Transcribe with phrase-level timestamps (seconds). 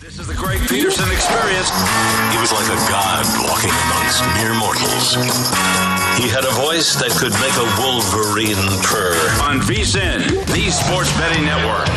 [0.00, 1.70] This is the Greg Peterson experience.
[2.30, 5.14] He was like a god walking amongst mere mortals.
[6.20, 9.16] He had a voice that could make a wolverine purr.
[9.40, 11.88] On VSIN, the Sports Betting Network.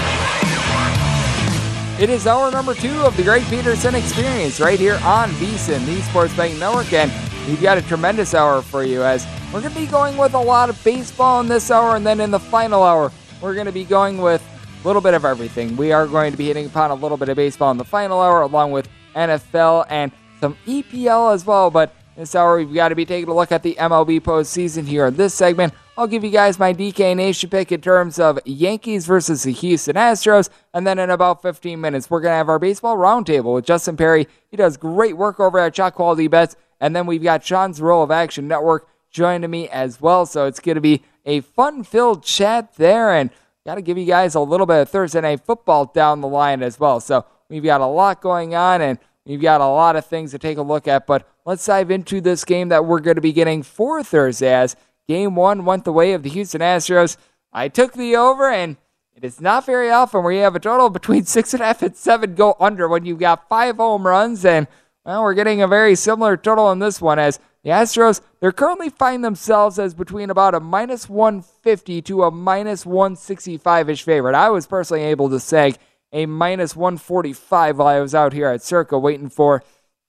[1.99, 6.01] It is hour number two of the Greg Peterson experience right here on VSIN, the
[6.03, 6.93] Sports Betting Network.
[6.93, 7.11] And
[7.49, 10.41] we've got a tremendous hour for you as we're going to be going with a
[10.41, 11.97] lot of baseball in this hour.
[11.97, 14.41] And then in the final hour, we're going to be going with
[14.83, 15.75] a little bit of everything.
[15.75, 18.21] We are going to be hitting upon a little bit of baseball in the final
[18.21, 21.69] hour, along with NFL and some EPL as well.
[21.69, 25.07] But this hour, we've got to be taking a look at the MLB postseason here
[25.07, 25.73] in this segment.
[25.97, 29.95] I'll give you guys my DK Nation pick in terms of Yankees versus the Houston
[29.95, 30.49] Astros.
[30.73, 33.97] And then in about 15 minutes, we're going to have our baseball roundtable with Justin
[33.97, 34.27] Perry.
[34.49, 36.55] He does great work over at Shot Quality Bets.
[36.79, 40.25] And then we've got Sean's Zerillo of Action Network joining me as well.
[40.25, 43.11] So it's going to be a fun filled chat there.
[43.11, 43.29] And
[43.65, 46.63] got to give you guys a little bit of Thursday night football down the line
[46.63, 46.99] as well.
[46.99, 50.39] So we've got a lot going on and we've got a lot of things to
[50.39, 51.05] take a look at.
[51.05, 54.75] But let's dive into this game that we're going to be getting for Thursday as
[55.07, 57.17] game one went the way of the Houston Astros.
[57.51, 58.77] I took the over and
[59.15, 61.81] it is not very often where you have a total between six and a half
[61.81, 64.45] and seven go under when you've got five home runs.
[64.45, 64.67] And
[65.03, 68.89] well, we're getting a very similar total in this one as the Astros, they're currently
[68.89, 74.35] find themselves as between about a minus 150 to a minus 165 ish favorite.
[74.35, 75.75] I was personally able to say
[76.13, 79.63] a minus 145 while I was out here at Circa waiting for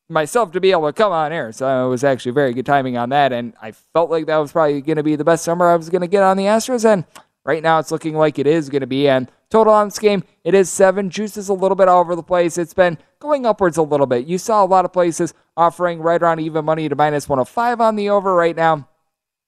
[0.08, 1.52] myself to be able to come on air.
[1.52, 3.32] So it was actually very good timing on that.
[3.32, 5.90] And I felt like that was probably going to be the best summer I was
[5.90, 6.84] going to get on the Astros.
[6.84, 7.04] And
[7.44, 9.08] right now it's looking like it is going to be.
[9.08, 11.10] And total on this game, it is seven.
[11.10, 12.58] Juice is a little bit all over the place.
[12.58, 14.26] It's been going upwards a little bit.
[14.26, 17.96] You saw a lot of places offering right around even money to minus 105 on
[17.96, 18.88] the over right now.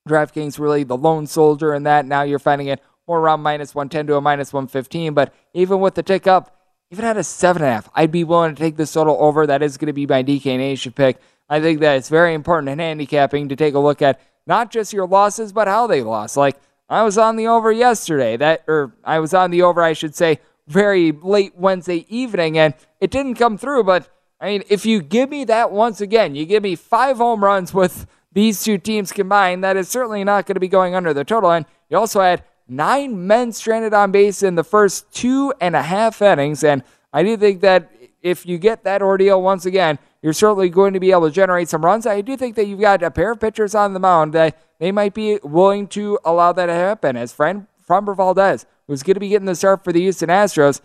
[0.09, 2.07] DraftKings really the lone soldier in that.
[2.07, 5.15] Now you're finding it more around minus 110 to a minus 115.
[5.15, 6.57] But even with the tick up,
[6.91, 9.47] even at a seven and a half, I'd be willing to take this total over.
[9.47, 11.19] That is going to be my DK Nation pick.
[11.49, 14.93] I think that it's very important in handicapping to take a look at not just
[14.93, 16.37] your losses, but how they lost.
[16.37, 16.57] Like
[16.93, 20.15] I was on the over yesterday, that or I was on the over, I should
[20.15, 23.85] say, very late Wednesday evening, and it didn't come through.
[23.85, 24.09] But
[24.41, 27.73] I mean, if you give me that once again, you give me five home runs
[27.73, 31.25] with these two teams combined, that is certainly not going to be going under the
[31.25, 31.53] total.
[31.53, 35.83] And you also had nine men stranded on base in the first two and a
[35.83, 36.65] half innings.
[36.65, 37.93] And I do think that
[38.23, 41.69] if you get that ordeal once again, you're certainly going to be able to generate
[41.69, 42.07] some runs.
[42.07, 44.91] I do think that you've got a pair of pitchers on the mound that they
[44.91, 47.17] might be willing to allow that to happen.
[47.17, 50.81] As friend Framber Valdez, who's going to be getting the start for the Houston Astros,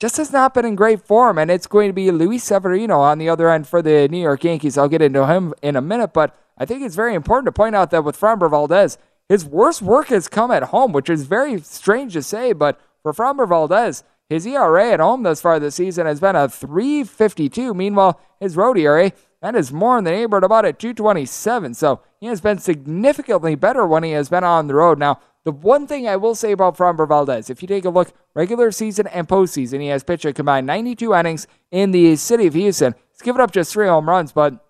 [0.00, 3.18] just has not been in great form, and it's going to be Luis Severino on
[3.18, 4.78] the other end for the New York Yankees.
[4.78, 7.76] I'll get into him in a minute, but I think it's very important to point
[7.76, 8.96] out that with Framber Valdez,
[9.28, 13.12] his worst work has come at home, which is very strange to say, but for
[13.12, 17.74] Framber Valdez, his ERA at home thus far this season has been a 352.
[17.74, 21.74] Meanwhile, his road ERA, that is more the neighborhood about at 227.
[21.74, 24.98] So he has been significantly better when he has been on the road.
[24.98, 28.12] Now, the one thing I will say about Framber Valdez, if you take a look
[28.34, 32.54] regular season and postseason, he has pitched a combined 92 innings in the city of
[32.54, 32.94] Houston.
[33.10, 34.64] He's given up just three home runs, but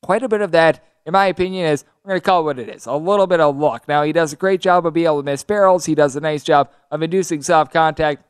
[0.00, 2.58] quite a bit of that, in my opinion, is we're going to call it what
[2.60, 3.88] it is a little bit of luck.
[3.88, 6.20] Now, he does a great job of being able to miss barrels, he does a
[6.20, 8.22] nice job of inducing soft contact.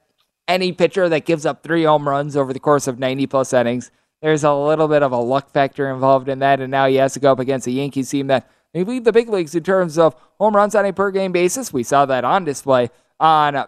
[0.48, 3.90] Any pitcher that gives up three home runs over the course of 90 plus innings,
[4.24, 7.12] there's a little bit of a luck factor involved in that, and now he has
[7.12, 9.98] to go up against a Yankees team that they lead the big leagues in terms
[9.98, 11.74] of home runs on a per game basis.
[11.74, 12.88] We saw that on display
[13.20, 13.66] on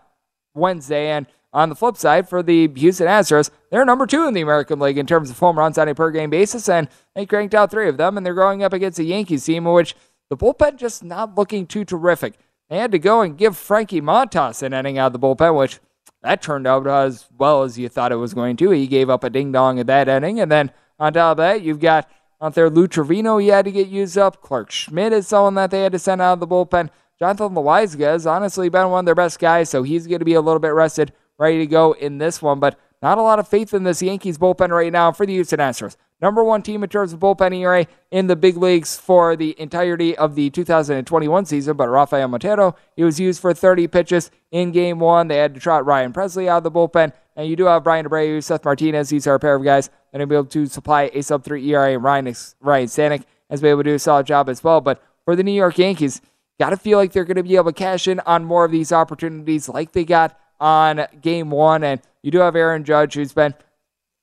[0.55, 1.11] Wednesday.
[1.11, 4.79] And on the flip side, for the Houston Astros, they're number two in the American
[4.79, 6.71] League in terms of home runs on a per game basis.
[6.71, 8.17] And they cranked out three of them.
[8.17, 9.95] And they're going up against a Yankees team, which
[10.31, 12.33] the bullpen just not looking too terrific.
[12.71, 15.81] They had to go and give Frankie Montas an inning out of the bullpen, which
[16.23, 18.71] that turned out as well as you thought it was going to.
[18.71, 20.41] He gave up a ding dong at that inning.
[20.41, 22.11] And then on top of that, you've got
[22.41, 22.71] out there.
[22.71, 24.43] Lou Trivino, he had to get used up.
[24.43, 26.91] Clarke Schmidt is someone that they had to send out of the bullpen.
[27.19, 30.35] Jonathan Loáisiga has honestly been one of their best guys, so he's going to be
[30.35, 32.61] a little bit rested, ready to go in this one.
[32.61, 35.61] But not a lot of faith in this Yankees bullpen right now for the Houston
[35.61, 35.97] Astros.
[36.21, 40.17] Number one team in terms of bullpen ERA in the big leagues for the entirety
[40.17, 41.77] of the 2021 season.
[41.77, 45.29] But Rafael Montero, he was used for 30 pitches in game one.
[45.29, 47.13] They had to trot Ryan Pressly out of the bullpen.
[47.37, 49.11] And you do have Bryan Abreu, Seth Martinez.
[49.11, 51.93] These are a pair of guys that are able to supply a sub 3 ERA.
[51.93, 54.81] And Ryan, Ryan Stanek has been able to do a solid job as well.
[54.81, 56.23] But for the New York Yankees,
[56.59, 58.71] got to feel like they're going to be able to cash in on more of
[58.71, 61.85] these opportunities like they got on game one.
[61.85, 63.55] And you do have Aaron Judge, who's been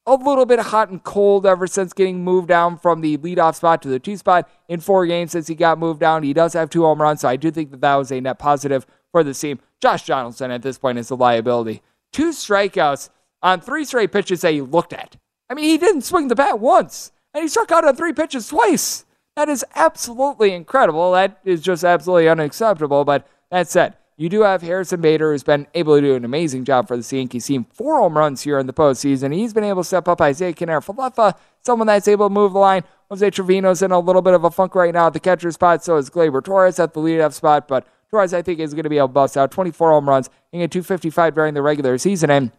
[0.06, 3.82] a little bit hot and cold ever since getting moved down from the leadoff spot
[3.82, 6.24] to the two spot in four games since he got moved down.
[6.24, 8.40] He does have two home runs, so I do think that that was a net
[8.40, 9.60] positive for the team.
[9.82, 11.82] Josh Donaldson at this point is a liability.
[12.12, 13.10] Two strikeouts
[13.42, 15.16] on three straight pitches that he looked at.
[15.50, 18.48] I mean, he didn't swing the bat once, and he struck out on three pitches
[18.48, 19.06] twice.
[19.36, 21.12] That is absolutely incredible.
[21.14, 23.04] That is just absolutely unacceptable.
[23.04, 26.66] But that said, you do have Harrison Bader, who's been able to do an amazing
[26.66, 27.66] job for the Yankees team.
[27.74, 29.34] Four home runs here in the postseason.
[29.34, 32.84] He's been able to step up Isiah Kiner-Falefa, someone that's able to move the line.
[33.10, 35.84] Jose Trevino's in a little bit of a funk right now at the catcher spot.
[35.84, 37.68] So is Gleyber Torres at the leadoff spot.
[37.68, 40.30] But Torres, I think, is going to be able to bust out 24 home runs,
[40.52, 42.30] hitting 255 during the regular season.
[42.30, 42.52] And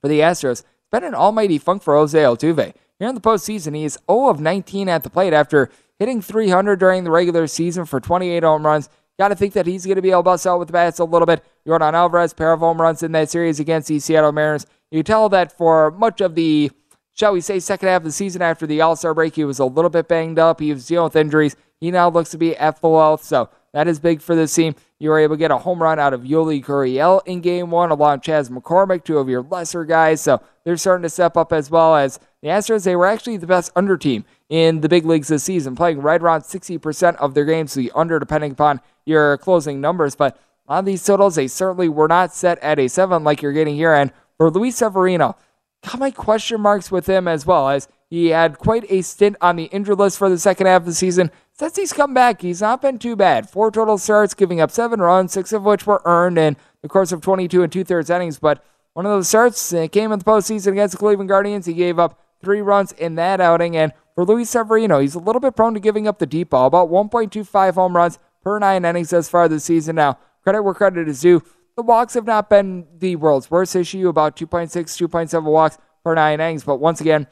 [0.00, 2.74] for the Astros, it's been an almighty funk for Jose Altuve.
[2.98, 6.78] Here in the postseason, he is 0 of 19 at the plate after hitting 300
[6.78, 8.88] during the regular season for 28 home runs.
[9.20, 10.98] Got to think that he's going to be able to bust out with the bats
[10.98, 11.44] a little bit.
[11.66, 14.64] Yordan Alvarez, pair of home runs in that series against the Seattle Mariners.
[14.90, 16.70] You tell that for much of the,
[17.12, 19.58] shall we say, second half of the season after the All Star break, he was
[19.58, 20.58] a little bit banged up.
[20.58, 21.54] He was dealing with injuries.
[21.80, 24.74] He now looks to be at full health, so that is big for this team.
[24.98, 27.90] You were able to get a home run out of Yuli Gurriel in game one,
[27.90, 30.22] along Chas McCormick, two of your lesser guys.
[30.22, 32.84] So they're starting to step up as well as the Astros.
[32.84, 36.20] They were actually the best under team in the big leagues this season, playing right
[36.20, 40.16] around 60% of their games, the under, depending upon your closing numbers.
[40.16, 43.76] But on these totals, they certainly were not set at a seven like you're getting
[43.76, 43.94] here.
[43.94, 45.36] And for Luis Severino,
[45.84, 49.54] got my question marks with him as well, as he had quite a stint on
[49.54, 51.30] the injured list for the second half of the season.
[51.52, 53.48] Since he's come back, he's not been too bad.
[53.48, 57.12] Four total starts, giving up seven runs, six of which were earned in the course
[57.12, 58.40] of 22 and two thirds innings.
[58.40, 58.64] But
[58.94, 61.66] one of those starts came in the postseason against the Cleveland Guardians.
[61.66, 63.76] He gave up three runs in that outing.
[63.76, 66.66] And for Luis Severino, he's a little bit prone to giving up the deep ball,
[66.66, 69.96] about 1.25 home runs per nine innings thus far this season.
[69.96, 71.42] Now, credit where credit is due.
[71.76, 76.40] The walks have not been the world's worst issue, about 2.6, 2.7 walks per nine
[76.40, 76.64] innings.
[76.64, 77.26] But once again,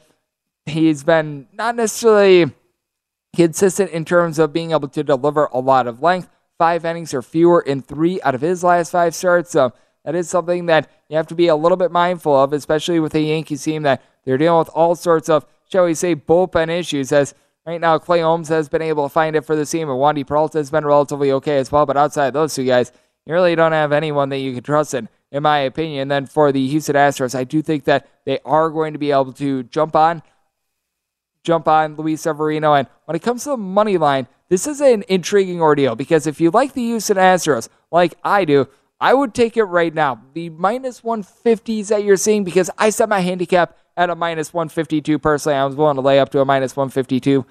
[0.65, 2.51] he's been not necessarily
[3.35, 6.29] consistent in terms of being able to deliver a lot of length.
[6.57, 9.51] Five innings or fewer in three out of his last five starts.
[9.51, 9.73] So
[10.05, 13.13] that is something that you have to be a little bit mindful of, especially with
[13.15, 17.11] a Yankees team that they're dealing with all sorts of, shall we say, bullpen issues.
[17.11, 17.33] As
[17.65, 20.25] right now, Clay Holmes has been able to find it for the team, and Wandy
[20.25, 21.85] Peralta has been relatively okay as well.
[21.85, 22.91] But outside those two guys,
[23.25, 26.03] you really don't have anyone that you can trust in, in my opinion.
[26.03, 29.11] And Then for the Houston Astros, I do think that they are going to be
[29.11, 30.23] able to jump on
[31.43, 32.73] jump on Luis Severino.
[32.73, 36.41] And when it comes to the money line, this is an intriguing ordeal because if
[36.41, 38.67] you like the Houston Astros, like I do,
[38.99, 40.21] I would take it right now.
[40.33, 45.19] The minus 150s that you're seeing, because I set my handicap at a minus 152
[45.19, 45.57] personally.
[45.57, 47.45] I was willing to lay up to a minus 152.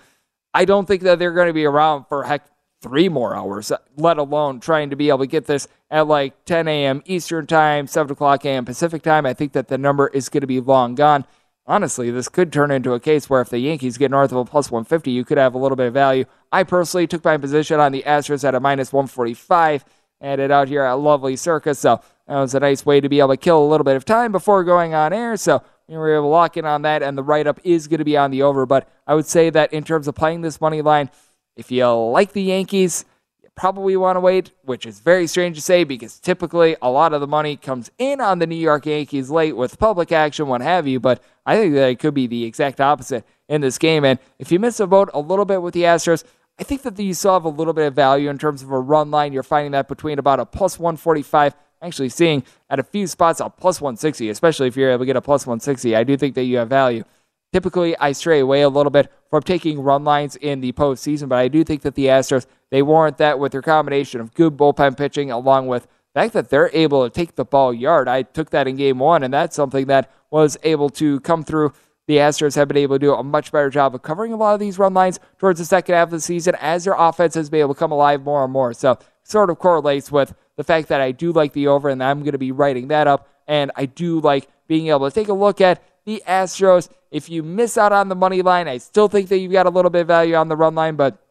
[0.52, 2.46] I don't think that they're going to be around for heck
[2.82, 6.68] three more hours, let alone trying to be able to get this at like 10
[6.68, 7.02] a.m.
[7.06, 8.64] Eastern time, 7 o'clock a.m.
[8.64, 9.26] Pacific time.
[9.26, 11.24] I think that the number is going to be long gone
[11.68, 14.44] honestly, this could turn into a case where if the Yankees get north of a
[14.44, 16.24] plus 150, you could have a little bit of value.
[16.50, 19.84] I personally took my position on the Astros at a minus 145,
[20.20, 21.74] added out here at Lovely Circa.
[21.74, 24.04] So that was a nice way to be able to kill a little bit of
[24.04, 25.36] time before going on air.
[25.36, 27.98] So we were able to lock in on that, and the write up is going
[27.98, 28.66] to be on the over.
[28.66, 31.10] But I would say that in terms of playing this money line,
[31.56, 33.04] if you like the Yankees,
[33.42, 37.14] you probably want to wait, which is very strange to say because typically a lot
[37.14, 40.60] of the money comes in on the New York Yankees late with public action, what
[40.60, 41.00] have you.
[41.00, 44.04] But I think that it could be the exact opposite in this game.
[44.04, 46.22] And if you miss a vote a little bit with the Astros,
[46.58, 48.78] I think that you still have a little bit of value in terms of a
[48.78, 49.32] run line.
[49.32, 53.48] You're finding that between about a plus 145 actually seeing at a few spots a
[53.48, 55.94] plus 160, especially if you're able to get a plus 160.
[55.94, 57.04] I do think that you have value.
[57.52, 61.38] Typically, I stray away a little bit from taking run lines in the postseason, but
[61.38, 64.96] I do think that the Astros, they warrant that with their combination of good bullpen
[64.96, 68.08] pitching along with the fact that they're able to take the ball yard.
[68.08, 71.72] I took that in game one, and that's something that was able to come through.
[72.08, 74.54] The Astros have been able to do a much better job of covering a lot
[74.54, 77.50] of these run lines towards the second half of the season as their offense has
[77.50, 78.72] been able to come alive more and more.
[78.72, 82.20] So, sort of correlates with the fact that I do like the over, and I'm
[82.20, 83.28] going to be writing that up.
[83.46, 86.88] And I do like being able to take a look at the Astros.
[87.10, 89.70] If you miss out on the money line, I still think that you've got a
[89.70, 91.22] little bit of value on the run line, but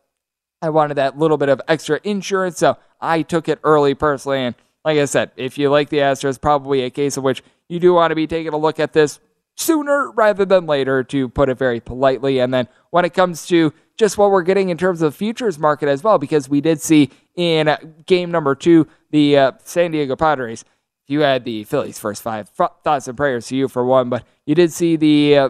[0.61, 4.39] I wanted that little bit of extra insurance, so I took it early personally.
[4.41, 4.53] And
[4.85, 7.95] like I said, if you like the Astros, probably a case of which you do
[7.95, 9.19] want to be taking a look at this
[9.57, 12.39] sooner rather than later, to put it very politely.
[12.39, 15.89] And then when it comes to just what we're getting in terms of futures market
[15.89, 20.63] as well, because we did see in game number two, the uh, San Diego Padres.
[21.07, 22.49] You had the Phillies first five.
[22.49, 25.49] Thoughts and prayers to you for one, but you did see the uh,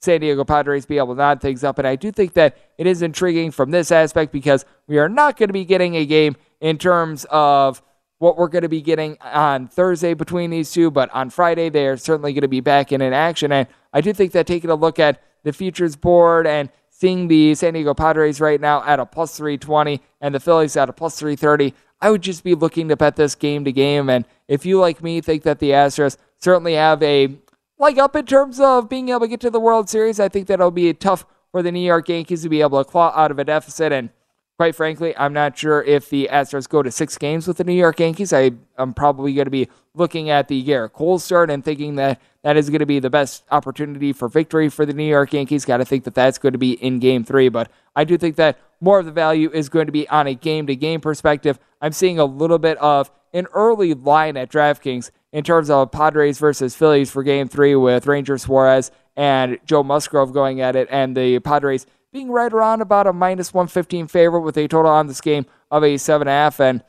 [0.00, 1.78] San Diego Padres be able to nod things up.
[1.78, 5.36] And I do think that it is intriguing from this aspect because we are not
[5.36, 7.82] going to be getting a game in terms of
[8.18, 11.86] what we're going to be getting on Thursday between these two, but on Friday they
[11.86, 13.52] are certainly going to be back in, in action.
[13.52, 17.54] And I do think that taking a look at the futures board and seeing the
[17.54, 21.18] San Diego Padres right now at a plus 320 and the Phillies at a plus
[21.18, 24.08] 330, I would just be looking to bet this game to game.
[24.08, 27.36] And if you, like me, think that the Astros certainly have a
[27.78, 30.48] leg up in terms of being able to get to the World Series, I think
[30.48, 33.38] that'll be tough for the New York Yankees to be able to claw out of
[33.38, 33.92] a deficit.
[33.92, 34.10] And
[34.58, 37.72] quite frankly, I'm not sure if the Astros go to six games with the New
[37.72, 38.32] York Yankees.
[38.32, 42.20] I, am probably going to be looking at the Gerrit Cole start and thinking that
[42.42, 45.64] that is going to be the best opportunity for victory for the New York Yankees.
[45.64, 47.48] Got to think that that's going to be in game three.
[47.48, 50.34] But I do think that more of the value is going to be on a
[50.34, 51.60] game to game perspective.
[51.80, 56.38] I'm seeing a little bit of an early line at DraftKings in terms of Padres
[56.38, 61.16] versus Phillies for game three with Ranger Suarez and Joe Musgrove going at it, and
[61.16, 65.20] the Padres being right around about a minus 115 favorite with a total on this
[65.20, 66.60] game of a 7.5.
[66.60, 66.84] And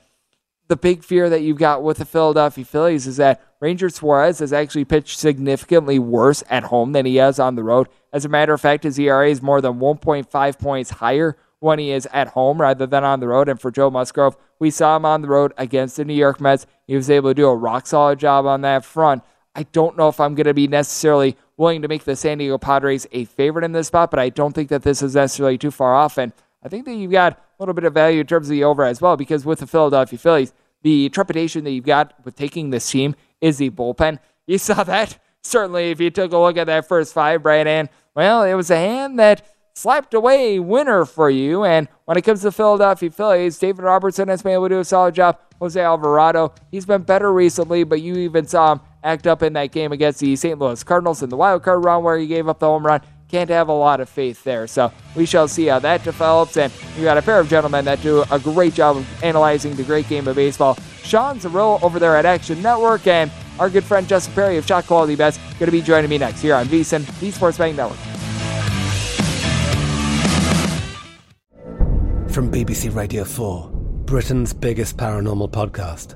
[0.67, 4.53] the big fear that you've got with the Philadelphia Phillies is that Ranger Suarez has
[4.53, 7.89] actually pitched significantly worse at home than he has on the road.
[8.13, 11.91] As a matter of fact, his ERA is more than 1.5 points higher when he
[11.91, 13.49] is at home rather than on the road.
[13.49, 16.65] And for Joe Musgrove, we saw him on the road against the New York Mets.
[16.87, 19.23] He was able to do a rock solid job on that front.
[19.55, 22.57] I don't know if I'm going to be necessarily willing to make the San Diego
[22.57, 25.71] Padres a favorite in this spot, but I don't think that this is necessarily too
[25.71, 26.17] far off.
[26.17, 26.31] And
[26.63, 28.85] I think that you've got a little bit of value in terms of the over
[28.85, 32.89] as well, because with the Philadelphia Phillies, the trepidation that you've got with taking this
[32.89, 34.19] team is the bullpen.
[34.47, 35.19] You saw that.
[35.41, 38.71] Certainly, if you took a look at that first five, Brian, and well, it was
[38.71, 41.63] a hand that slapped away winner for you.
[41.63, 44.85] And when it comes to Philadelphia Phillies, David Robertson has been able to do a
[44.85, 45.39] solid job.
[45.59, 49.71] Jose Alvarado, he's been better recently, but you even saw him act up in that
[49.71, 50.57] game against the St.
[50.59, 53.01] Louis Cardinals in the wild card round where he gave up the home run.
[53.29, 54.65] Can't have a lot of faith there.
[54.65, 56.57] So we shall see how that develops.
[56.57, 59.83] And we got a pair of gentlemen that do a great job of analyzing the
[59.83, 60.77] great game of baseball.
[61.03, 64.87] Sean Zerillo over there at Action Network and our good friend Justin Perry of Shot
[64.87, 67.99] Quality Bets going to be joining me next here on VSIN, the Sports Betting Network.
[72.31, 73.69] From BBC Radio 4,
[74.05, 76.15] Britain's biggest paranormal podcast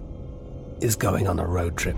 [0.81, 1.97] is going on a road trip.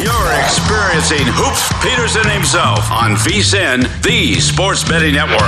[0.00, 5.40] You're experiencing Hoops Peterson himself on VSIN, the Sports Betting Network.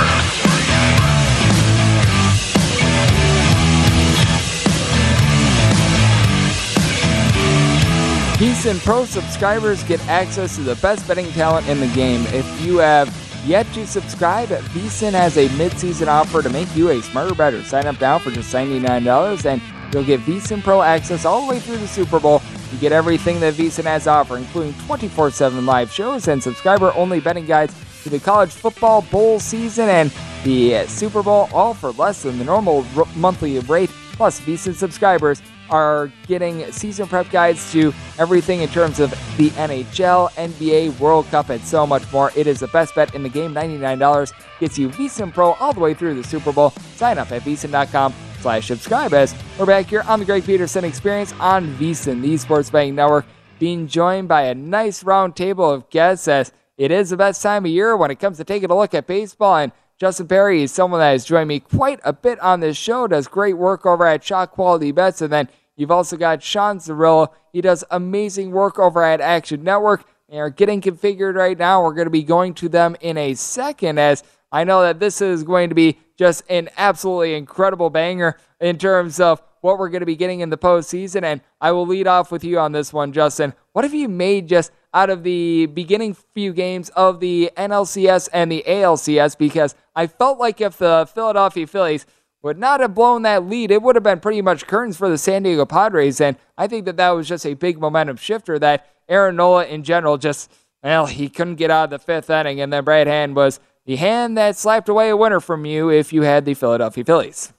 [8.37, 12.25] VSIN Pro subscribers get access to the best betting talent in the game.
[12.33, 13.07] If you have
[13.45, 17.63] yet to subscribe, VSIN has a mid-season offer to make you a smarter better.
[17.63, 21.59] Sign up now for just $99 and you'll get VSIN Pro access all the way
[21.59, 22.41] through the Super Bowl.
[22.71, 27.45] You get everything that VSIN has to offer, including 24-7 live shows and subscriber-only betting
[27.45, 30.11] guides to the college football bowl season and
[30.43, 33.89] the Super Bowl, all for less than the normal r- monthly rate.
[34.13, 40.29] Plus, VSIN subscribers are getting season prep guides to everything in terms of the NHL,
[40.31, 42.31] NBA, World Cup, and so much more.
[42.35, 43.53] It is the best bet in the game.
[43.53, 46.71] $99 gets you VSIN Pro all the way through the Super Bowl.
[46.95, 51.33] Sign up at VSIN.com slash subscribe as we're back here on the Greg Peterson Experience
[51.39, 53.25] on VSIN, the Sports Betting Network,
[53.59, 57.65] being joined by a nice round table of guests as it is the best time
[57.65, 60.71] of year when it comes to taking a look at baseball and Justin Perry is
[60.71, 64.07] someone that has joined me quite a bit on this show, does great work over
[64.07, 65.47] at Shot Quality Bets, and then
[65.81, 67.29] You've also got Sean Zerillo.
[67.53, 70.05] He does amazing work over at Action Network.
[70.29, 71.83] They are getting configured right now.
[71.83, 75.21] We're going to be going to them in a second as I know that this
[75.21, 80.01] is going to be just an absolutely incredible banger in terms of what we're going
[80.01, 81.23] to be getting in the postseason.
[81.23, 83.53] And I will lead off with you on this one, Justin.
[83.73, 88.51] What have you made just out of the beginning few games of the NLCS and
[88.51, 89.37] the ALCS?
[89.37, 92.05] Because I felt like if the Philadelphia Phillies
[92.41, 95.17] would not have blown that lead, it would have been pretty much curtains for the
[95.17, 96.19] San Diego Padres.
[96.19, 99.83] And I think that that was just a big momentum shifter that Aaron Nola in
[99.83, 100.51] general just,
[100.83, 102.59] well, he couldn't get out of the fifth inning.
[102.59, 106.13] And then Brad Hand was the hand that slapped away a winner from you if
[106.13, 107.53] you had the Philadelphia Phillies.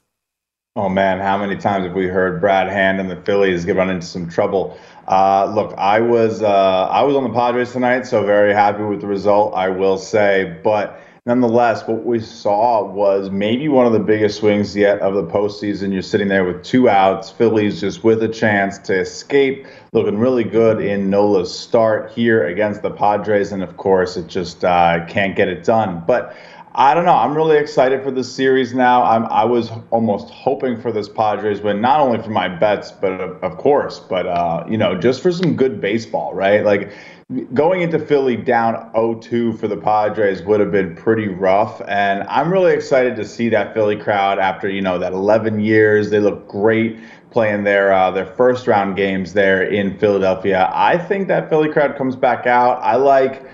[0.75, 3.91] Oh man, how many times have we heard Brad Hand and the Phillies get run
[3.91, 4.79] into some trouble?
[5.07, 9.03] Uh, look, I was uh, I was on the Padres tonight, so very happy with
[9.03, 9.53] the result.
[9.55, 14.75] I will say, but nonetheless, what we saw was maybe one of the biggest swings
[14.75, 15.93] yet of the postseason.
[15.93, 20.45] You're sitting there with two outs, Phillies just with a chance to escape, looking really
[20.45, 25.37] good in Nola's start here against the Padres, and of course, it just uh, can't
[25.37, 26.03] get it done.
[26.07, 26.37] But
[26.75, 27.15] I don't know.
[27.15, 29.05] I'm really excited for this series now.
[29.05, 33.21] I'm, I was almost hoping for this Padres win, not only for my bets, but
[33.21, 36.65] of, of course, but uh, you know, just for some good baseball, right?
[36.65, 36.91] Like
[37.55, 42.53] going into Philly down 0-2 for the Padres would have been pretty rough, and I'm
[42.53, 46.11] really excited to see that Philly crowd after you know that 11 years.
[46.11, 46.99] They look great
[47.31, 50.71] playing their uh, their first round games there in Philadelphia.
[50.73, 52.83] I think that Philly crowd comes back out.
[52.83, 53.45] I like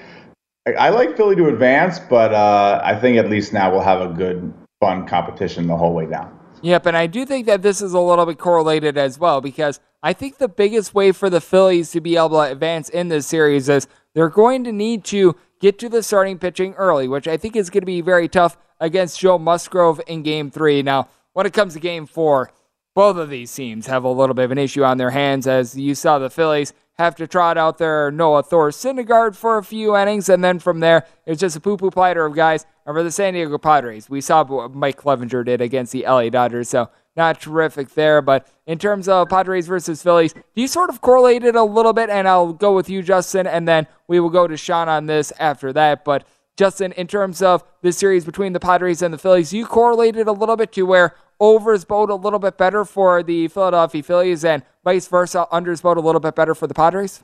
[0.78, 4.12] I like Philly to advance, but uh, I think at least now we'll have a
[4.12, 6.36] good, fun competition the whole way down.
[6.62, 9.80] Yep, and I do think that this is a little bit correlated as well because
[10.02, 13.26] I think the biggest way for the Phillies to be able to advance in this
[13.26, 17.36] series is they're going to need to get to the starting pitching early, which I
[17.36, 20.82] think is going to be very tough against Joe Musgrove in game three.
[20.82, 22.52] Now, when it comes to game four,
[22.94, 25.76] both of these teams have a little bit of an issue on their hands as
[25.76, 29.96] you saw the Phillies have to trot out their Noah Thor Syndergaard for a few
[29.96, 32.66] innings, and then from there, it's just a poo poo platter of guys.
[32.84, 36.28] And for the San Diego Padres, we saw what Mike Clevinger did against the LA
[36.28, 38.22] Dodgers, so not terrific there.
[38.22, 42.08] But in terms of Padres versus Phillies, you sort of correlate it a little bit?
[42.08, 45.30] And I'll go with you, Justin, and then we will go to Sean on this
[45.38, 46.04] after that.
[46.04, 46.26] But
[46.56, 50.32] Justin, in terms of the series between the Padres and the Phillies, you correlated a
[50.32, 54.62] little bit to where overs bode a little bit better for the Philadelphia Phillies and
[54.82, 57.22] vice versa, unders bode a little bit better for the Padres?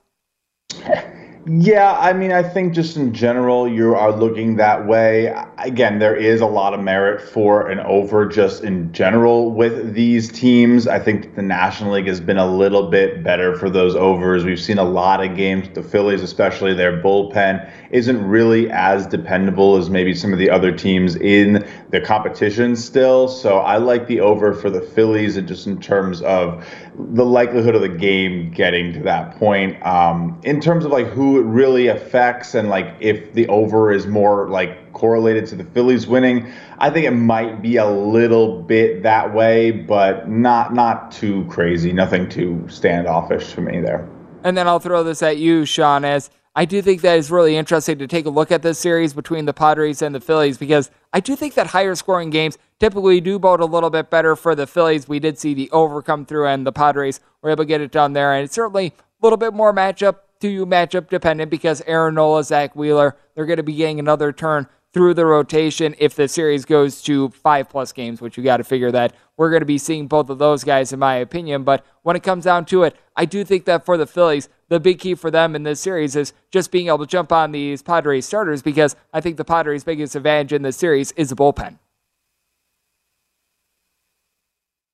[1.47, 5.35] Yeah, I mean, I think just in general, you are looking that way.
[5.59, 10.33] Again, there is a lot of merit for an over just in general with these
[10.33, 10.89] teams.
[10.89, 14.43] I think the National League has been a little bit better for those overs.
[14.43, 19.77] We've seen a lot of games, the Phillies, especially their bullpen, isn't really as dependable
[19.77, 23.29] as maybe some of the other teams in the competition still.
[23.29, 27.75] So I like the over for the Phillies, and just in terms of the likelihood
[27.75, 29.85] of the game getting to that point.
[29.85, 34.07] Um, in terms of like who it really affects and like if the over is
[34.07, 36.51] more like correlated to the Phillies winning.
[36.79, 41.93] I think it might be a little bit that way, but not not too crazy,
[41.93, 44.09] nothing too standoffish for me there.
[44.43, 47.57] And then I'll throw this at you, Sean, as I do think that is really
[47.57, 50.89] interesting to take a look at this series between the Padres and the Phillies because
[51.13, 54.55] I do think that higher scoring games typically do bode a little bit better for
[54.55, 55.09] the Phillies.
[55.09, 57.91] We did see the over come through and the Padres were able to get it
[57.91, 58.33] done there.
[58.33, 58.93] And it's certainly a
[59.27, 63.57] little bit more matchup to you matchup dependent because Aaron Nola, Zack Wheeler, they're going
[63.57, 67.93] to be getting another turn through the rotation if the series goes to five plus
[67.93, 70.63] games, which you got to figure that we're going to be seeing both of those
[70.63, 71.65] guys, in my opinion.
[71.65, 74.79] But when it comes down to it, I do think that for the Phillies, the
[74.79, 77.83] big key for them in this series is just being able to jump on these
[77.83, 81.79] Padres starters because I think the Padres' biggest advantage in this series is the bullpen.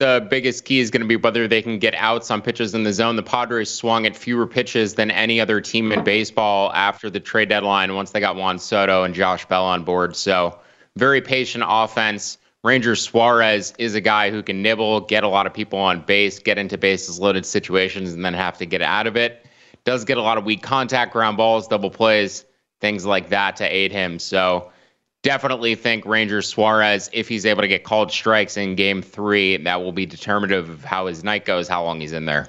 [0.00, 2.84] The biggest key is going to be whether they can get outs on pitches in
[2.84, 3.16] the zone.
[3.16, 7.50] The Padres swung at fewer pitches than any other team in baseball after the trade
[7.50, 10.16] deadline once they got Juan Soto and Josh Bell on board.
[10.16, 10.58] So,
[10.96, 12.38] very patient offense.
[12.64, 16.38] Ranger Suarez is a guy who can nibble, get a lot of people on base,
[16.38, 19.46] get into bases loaded situations, and then have to get out of it.
[19.84, 22.46] Does get a lot of weak contact, ground balls, double plays,
[22.80, 24.18] things like that to aid him.
[24.18, 24.72] So,
[25.22, 29.82] definitely think Ranger Suarez, if he's able to get called strikes in game three, that
[29.82, 32.48] will be determinative of how his night goes, how long he's in there.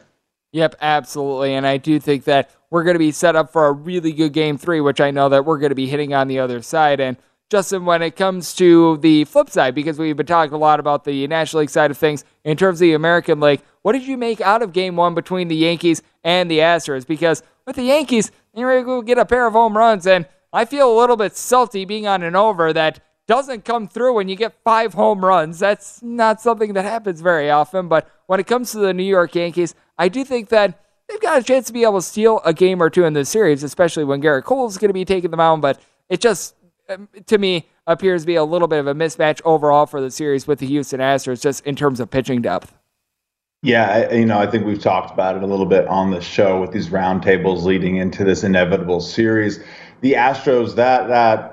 [0.54, 1.54] Yep, absolutely.
[1.54, 4.34] And I do think that we're going to be set up for a really good
[4.34, 7.00] game three, which I know that we're going to be hitting on the other side.
[7.00, 7.18] And
[7.50, 11.04] Justin, when it comes to the flip side, because we've been talking a lot about
[11.04, 14.18] the National League side of things in terms of the American League, what did you
[14.18, 17.06] make out of game one between the Yankees and the Astros?
[17.06, 20.66] Because with the Yankees, you're going to get a pair of home runs and I
[20.66, 24.36] feel a little bit salty being on an over that doesn't come through when you
[24.36, 25.60] get five home runs.
[25.60, 27.88] That's not something that happens very often.
[27.88, 31.40] But when it comes to the New York Yankees, I do think that they've got
[31.40, 34.04] a chance to be able to steal a game or two in this series, especially
[34.04, 35.62] when Gerrit Cole is going to be taking the mound.
[35.62, 36.56] But it just,
[36.90, 40.12] um, to me, appears to be a little bit of a mismatch overall for the
[40.12, 42.74] series with the Houston Astros, just in terms of pitching depth.
[43.64, 46.60] Yeah, you know, I think we've talked about it a little bit on the show
[46.60, 49.64] with these roundtables leading into this inevitable series
[50.02, 51.50] the Astros that that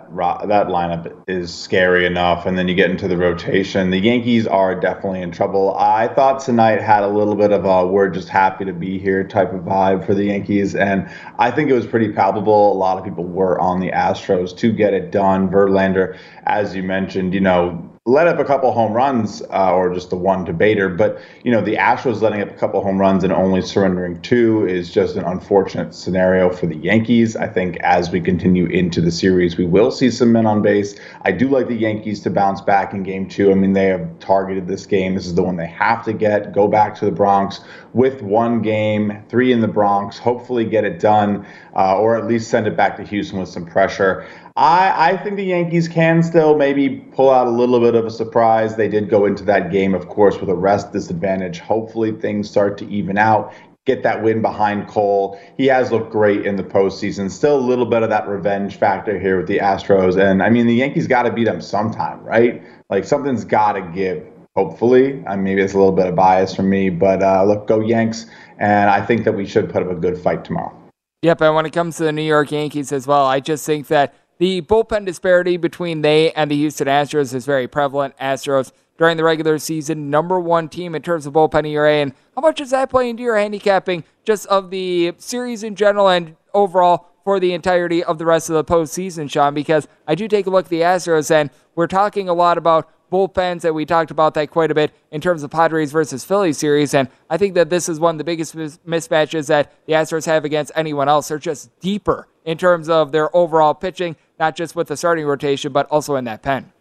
[0.48, 3.90] that lineup is scary enough, and then you get into the rotation.
[3.90, 5.76] The Yankees are definitely in trouble.
[5.76, 9.22] I thought tonight had a little bit of a "we're just happy to be here"
[9.22, 12.72] type of vibe for the Yankees, and I think it was pretty palpable.
[12.72, 15.50] A lot of people were on the Astros to get it done.
[15.50, 20.08] Verlander, as you mentioned, you know, let up a couple home runs uh, or just
[20.08, 20.88] the one to Bader.
[20.88, 24.66] But, you know, the Astros letting up a couple home runs and only surrendering two
[24.66, 27.36] is just an unfortunate scenario for the Yankees.
[27.36, 30.98] I think as we continue into the series, we will see some men on base.
[31.22, 33.50] I do like the Yankees to bounce back in game two.
[33.50, 35.14] I mean, they have targeted this game.
[35.14, 36.54] This is the one they have to get.
[36.54, 37.60] Go back to the Bronx
[37.92, 42.50] with one game, three in the Bronx, hopefully get it done, uh, or at least
[42.50, 44.26] send it back to Houston with some pressure.
[44.56, 48.10] I, I think the Yankees can still maybe pull out a little bit of a
[48.10, 48.76] surprise.
[48.76, 51.58] They did go into that game, of course, with a rest disadvantage.
[51.58, 53.52] Hopefully, things start to even out.
[53.84, 55.40] Get that win behind Cole.
[55.56, 57.30] He has looked great in the postseason.
[57.30, 60.20] Still a little bit of that revenge factor here with the Astros.
[60.20, 62.62] And I mean, the Yankees got to beat them sometime, right?
[62.90, 64.26] Like something's got to give.
[64.56, 67.68] Hopefully, I mean, maybe it's a little bit of bias from me, but uh, look,
[67.68, 68.26] go Yanks.
[68.58, 70.74] And I think that we should put up a good fight tomorrow.
[71.22, 73.86] Yep, and when it comes to the New York Yankees as well, I just think
[73.88, 78.16] that the bullpen disparity between they and the Houston Astros is very prevalent.
[78.18, 81.94] Astros during the regular season, number one team in terms of bullpen ERA.
[81.94, 86.08] And how much does that play into your handicapping just of the series in general
[86.08, 89.54] and overall for the entirety of the rest of the postseason, Sean?
[89.54, 92.90] Because I do take a look at the Astros, and we're talking a lot about
[93.10, 96.58] bullpens, and we talked about that quite a bit in terms of Padres versus Phillies
[96.58, 96.92] series.
[96.92, 100.26] And I think that this is one of the biggest mis- mismatches that the Astros
[100.26, 101.28] have against anyone else.
[101.28, 105.72] They're just deeper in terms of their overall pitching, not just with the starting rotation,
[105.72, 106.72] but also in that pen.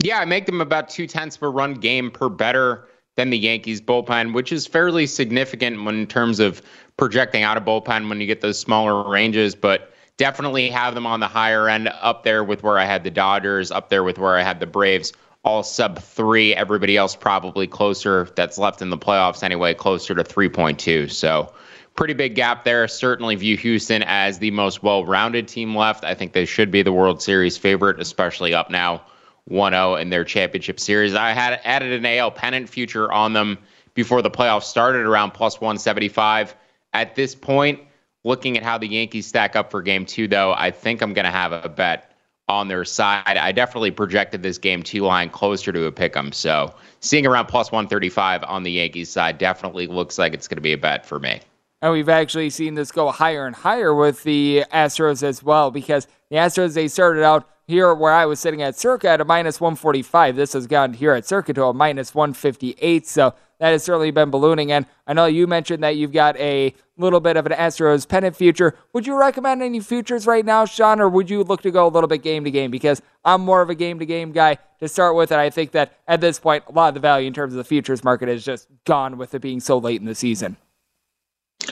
[0.00, 3.80] Yeah, I make them about two tenths a run game per better than the Yankees
[3.80, 6.62] bullpen, which is fairly significant when in terms of
[6.96, 9.54] projecting out a bullpen when you get those smaller ranges.
[9.54, 13.10] But definitely have them on the higher end, up there with where I had the
[13.10, 15.12] Dodgers, up there with where I had the Braves,
[15.44, 16.54] all sub three.
[16.54, 21.10] Everybody else probably closer, that's left in the playoffs anyway, closer to 3.2.
[21.10, 21.52] So
[21.96, 22.86] pretty big gap there.
[22.86, 26.04] Certainly view Houston as the most well rounded team left.
[26.04, 29.02] I think they should be the World Series favorite, especially up now
[29.46, 31.14] 1 0 in their championship series.
[31.14, 33.58] I had added an AL pennant future on them
[33.94, 36.54] before the playoffs started around plus 175.
[36.92, 37.80] At this point,
[38.24, 41.24] looking at how the Yankees stack up for game two, though, I think I'm going
[41.24, 42.12] to have a bet
[42.48, 43.24] on their side.
[43.26, 46.32] I definitely projected this game two line closer to a pick 'em.
[46.32, 50.62] So seeing around plus 135 on the Yankees side definitely looks like it's going to
[50.62, 51.40] be a bet for me.
[51.82, 56.06] And we've actually seen this go higher and higher with the Astros as well because
[56.30, 59.60] the Astros, they started out here where I was sitting at circa at a minus
[59.60, 60.36] 145.
[60.36, 63.06] This has gone here at circa to a minus 158.
[63.06, 64.72] So that has certainly been ballooning.
[64.72, 68.36] And I know you mentioned that you've got a little bit of an Astros pennant
[68.36, 68.74] future.
[68.92, 71.90] Would you recommend any futures right now, Sean, or would you look to go a
[71.90, 72.70] little bit game to game?
[72.70, 75.32] Because I'm more of a game to game guy to start with.
[75.32, 77.58] And I think that at this point, a lot of the value in terms of
[77.58, 80.56] the futures market is just gone with it being so late in the season.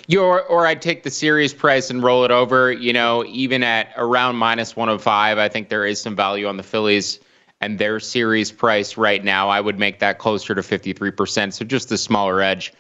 [0.07, 2.72] You or, or I'd take the series price and roll it over.
[2.72, 6.62] You know, even at around minus 105, I think there is some value on the
[6.62, 7.20] Phillies
[7.61, 9.48] and their series price right now.
[9.48, 11.52] I would make that closer to 53%.
[11.52, 12.72] So just a smaller edge.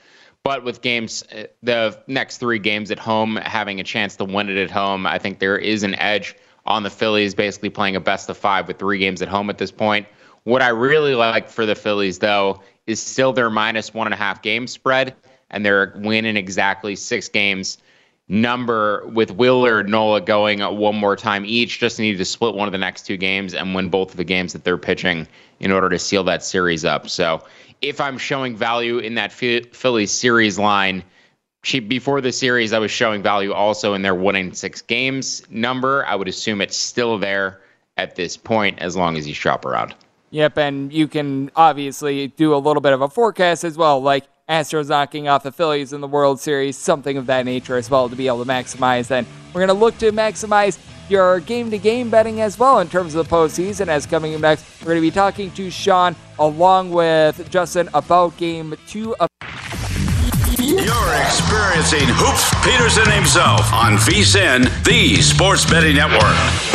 [0.42, 4.50] But with games, uh, the next three games at home, having a chance to win
[4.50, 8.00] it at home, I think there is an edge on the Phillies, basically playing a
[8.00, 10.06] best of five with three games at home at this point.
[10.42, 14.18] What I really like for the Phillies, though, is still their minus one and a
[14.18, 15.16] half game spread
[15.54, 17.78] and they're winning exactly six games
[18.28, 21.78] number with Wheeler Nola going one more time each.
[21.78, 24.24] Just need to split one of the next two games and win both of the
[24.24, 25.28] games that they're pitching
[25.60, 27.08] in order to seal that series up.
[27.08, 27.44] So
[27.82, 31.04] if I'm showing value in that Philly series line,
[31.62, 36.04] before the series, I was showing value also in their winning six games number.
[36.06, 37.60] I would assume it's still there
[37.96, 39.94] at this point as long as you shop around.
[40.30, 44.00] Yep, and you can obviously do a little bit of a forecast as well.
[44.00, 47.88] Like Astros knocking off the Phillies in the World Series, something of that nature as
[47.88, 49.06] well to be able to maximize.
[49.06, 50.78] Then we're going to look to maximize
[51.08, 53.88] your game to game betting as well in terms of the postseason.
[53.88, 58.36] As coming up next, we're going to be talking to Sean along with Justin about
[58.36, 59.28] game two of.
[60.58, 66.73] You're experiencing Hoops Peterson himself on VSIN, the Sports Betting Network.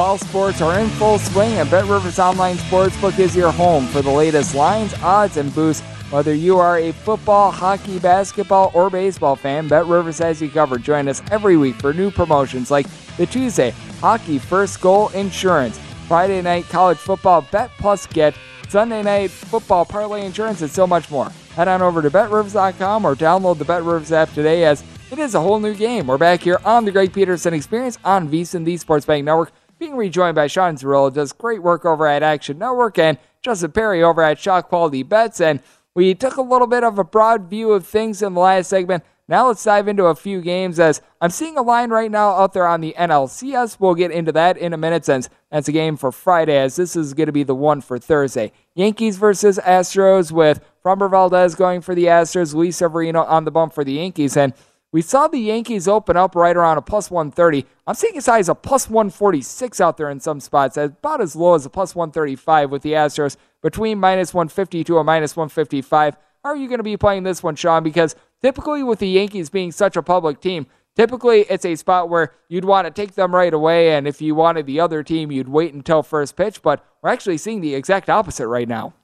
[0.00, 4.00] Fall sports are in full swing, and Bet Rivers Online Sportsbook is your home for
[4.00, 5.82] the latest lines, odds, and boosts.
[6.10, 10.82] Whether you are a football, hockey, basketball, or baseball fan, Bet Rivers has you covered.
[10.82, 12.86] Join us every week for new promotions like
[13.18, 18.34] the Tuesday Hockey First Goal Insurance, Friday Night College Football Bet Plus Get,
[18.70, 21.28] Sunday Night Football Parlay Insurance, and so much more.
[21.56, 25.40] Head on over to BetRivers.com or download the BetRivers app today as it is a
[25.40, 26.06] whole new game.
[26.06, 29.96] We're back here on the Greg Peterson Experience on VSIN, the Sports Betting Network being
[29.96, 34.22] rejoined by Sean Zerillo, does great work over at Action Network, and Justin Perry over
[34.22, 35.40] at Shot Quality Bets.
[35.40, 35.60] And
[35.94, 39.02] we took a little bit of a broad view of things in the last segment.
[39.26, 42.52] Now let's dive into a few games as I'm seeing a line right now out
[42.52, 43.78] there on the NLCS.
[43.78, 46.94] We'll get into that in a minute since that's a game for Friday as this
[46.94, 48.52] is going to be the one for Thursday.
[48.74, 53.72] Yankees versus Astros with Framber Valdez going for the Astros, Luis Severino on the bump
[53.72, 54.36] for the Yankees.
[54.36, 54.52] And
[54.92, 57.64] we saw the Yankees open up right around a plus 130.
[57.86, 61.36] I'm seeing as high as a plus 146 out there in some spots, about as
[61.36, 66.16] low as a plus 135 with the Astros between minus 150 to a minus 155.
[66.42, 67.84] How are you going to be playing this one, Sean?
[67.84, 72.32] Because typically with the Yankees being such a public team, typically it's a spot where
[72.48, 75.48] you'd want to take them right away, and if you wanted the other team, you'd
[75.48, 76.62] wait until first pitch.
[76.62, 78.94] But we're actually seeing the exact opposite right now.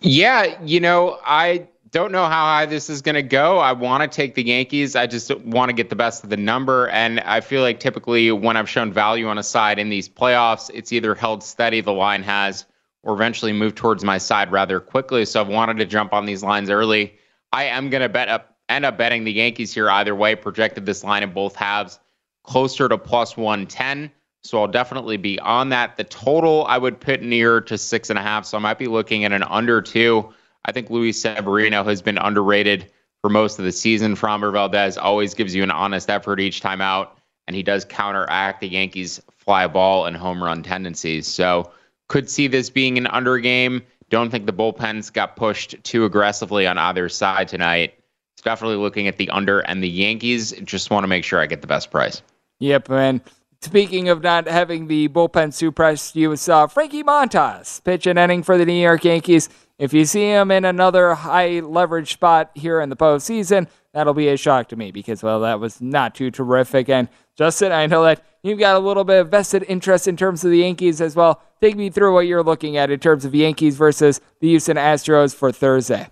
[0.00, 3.58] Yeah, you know, I don't know how high this is going to go.
[3.58, 4.96] I want to take the Yankees.
[4.96, 6.88] I just want to get the best of the number.
[6.88, 10.70] And I feel like typically when I've shown value on a side in these playoffs,
[10.74, 12.66] it's either held steady, the line has,
[13.02, 15.24] or eventually moved towards my side rather quickly.
[15.24, 17.14] So I've wanted to jump on these lines early.
[17.52, 20.34] I am going to bet up, end up betting the Yankees here either way.
[20.34, 21.98] Projected this line in both halves
[22.42, 24.10] closer to plus 110.
[24.42, 25.96] So I'll definitely be on that.
[25.96, 28.46] The total I would put near to six and a half.
[28.46, 30.32] So I might be looking at an under two.
[30.68, 32.90] I think Luis Severino has been underrated
[33.22, 34.14] for most of the season.
[34.14, 38.60] Framber Valdez always gives you an honest effort each time out, and he does counteract
[38.60, 41.26] the Yankees' fly ball and home run tendencies.
[41.26, 41.70] So
[42.08, 43.82] could see this being an under game.
[44.10, 47.94] Don't think the bullpens got pushed too aggressively on either side tonight.
[48.34, 50.52] It's definitely looking at the under and the Yankees.
[50.64, 52.20] Just want to make sure I get the best price.
[52.60, 53.22] Yep, man.
[53.62, 58.58] speaking of not having the bullpen suppressed, you saw Frankie Montas pitch an inning for
[58.58, 59.48] the New York Yankees.
[59.78, 64.28] If you see him in another high leverage spot here in the postseason, that'll be
[64.28, 66.88] a shock to me because, well, that was not too terrific.
[66.88, 70.44] And Justin, I know that you've got a little bit of vested interest in terms
[70.44, 71.40] of the Yankees as well.
[71.60, 75.32] Take me through what you're looking at in terms of Yankees versus the Houston Astros
[75.32, 76.08] for Thursday.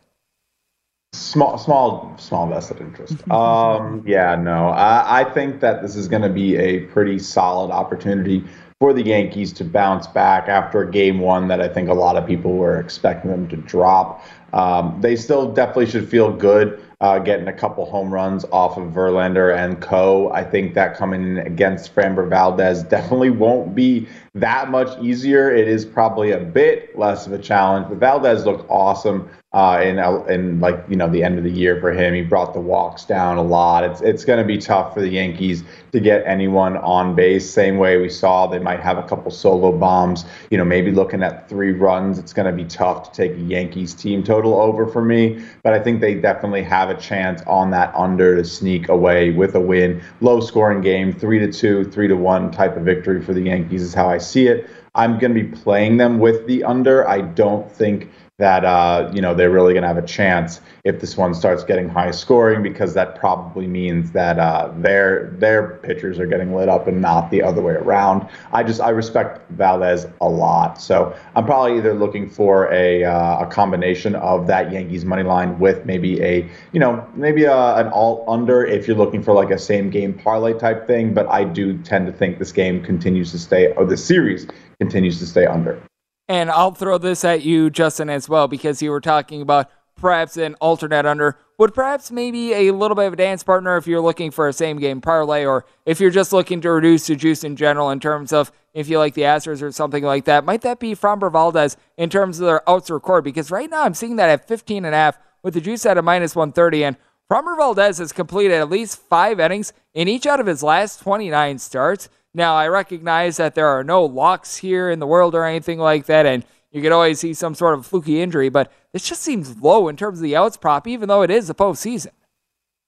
[1.13, 3.17] Small, small, small vested interest.
[3.33, 7.73] Um, yeah, no, I, I think that this is going to be a pretty solid
[7.73, 8.45] opportunity
[8.81, 12.17] for the Yankees to bounce back after a game one that I think a lot
[12.17, 14.23] of people were expecting them to drop.
[14.53, 18.93] Um, they still definitely should feel good uh, getting a couple home runs off of
[18.93, 20.31] Verlander and Co.
[20.33, 25.51] I think that coming against Framber Valdez definitely won't be that much easier.
[25.55, 29.99] It is probably a bit less of a challenge, but Valdez looked awesome uh, in
[30.31, 32.13] in like you know the end of the year for him.
[32.13, 33.85] He brought the walks down a lot.
[33.85, 37.49] It's it's going to be tough for the Yankees to get anyone on base.
[37.49, 40.27] Same way we saw they might have a couple solo bombs.
[40.51, 42.19] You know maybe looking at three runs.
[42.19, 45.43] It's going to be tough to take a Yankees team total over for me.
[45.63, 49.55] But I think they definitely have a chance on that under to sneak away with
[49.55, 50.03] a win.
[50.21, 53.81] Low scoring game, three to two, three to one type of victory for the Yankees
[53.81, 54.69] is how I see it.
[54.95, 57.09] I'm going to be playing them with the under.
[57.09, 61.01] I don't think that uh, you know they're really going to have a chance if
[61.01, 66.19] this one starts getting high scoring because that probably means that uh, their their pitchers
[66.19, 68.29] are getting lit up and not the other way around.
[68.53, 73.39] I just I respect Valdez a lot, so I'm probably either looking for a uh,
[73.39, 77.89] a combination of that Yankees money line with maybe a you know maybe a, an
[77.89, 81.15] all under if you're looking for like a same game parlay type thing.
[81.15, 84.47] But I do tend to think this game continues to stay or the series
[84.79, 85.81] continues to stay under.
[86.29, 90.37] And I'll throw this at you, Justin, as well, because you were talking about perhaps
[90.37, 91.39] an alternate under.
[91.59, 94.53] Would perhaps maybe a little bit of a dance partner if you're looking for a
[94.53, 98.01] same game parlay, or if you're just looking to reduce the juice in general in
[98.01, 101.33] terms of if you like the Astros or something like that, might that be Framber
[101.33, 103.25] Valdez in terms of their outs record?
[103.25, 105.97] Because right now I'm seeing that at 15 and a half with the juice at
[105.97, 106.97] a minus 130, and
[107.31, 111.59] Framber Valdez has completed at least five innings in each out of his last 29
[111.59, 112.09] starts.
[112.37, 116.05] Now, I recognize that there are no locks here in the world or anything like
[116.05, 119.59] that, and you could always see some sort of fluky injury, but this just seems
[119.63, 122.11] low in terms of the outs prop, even though it is the postseason.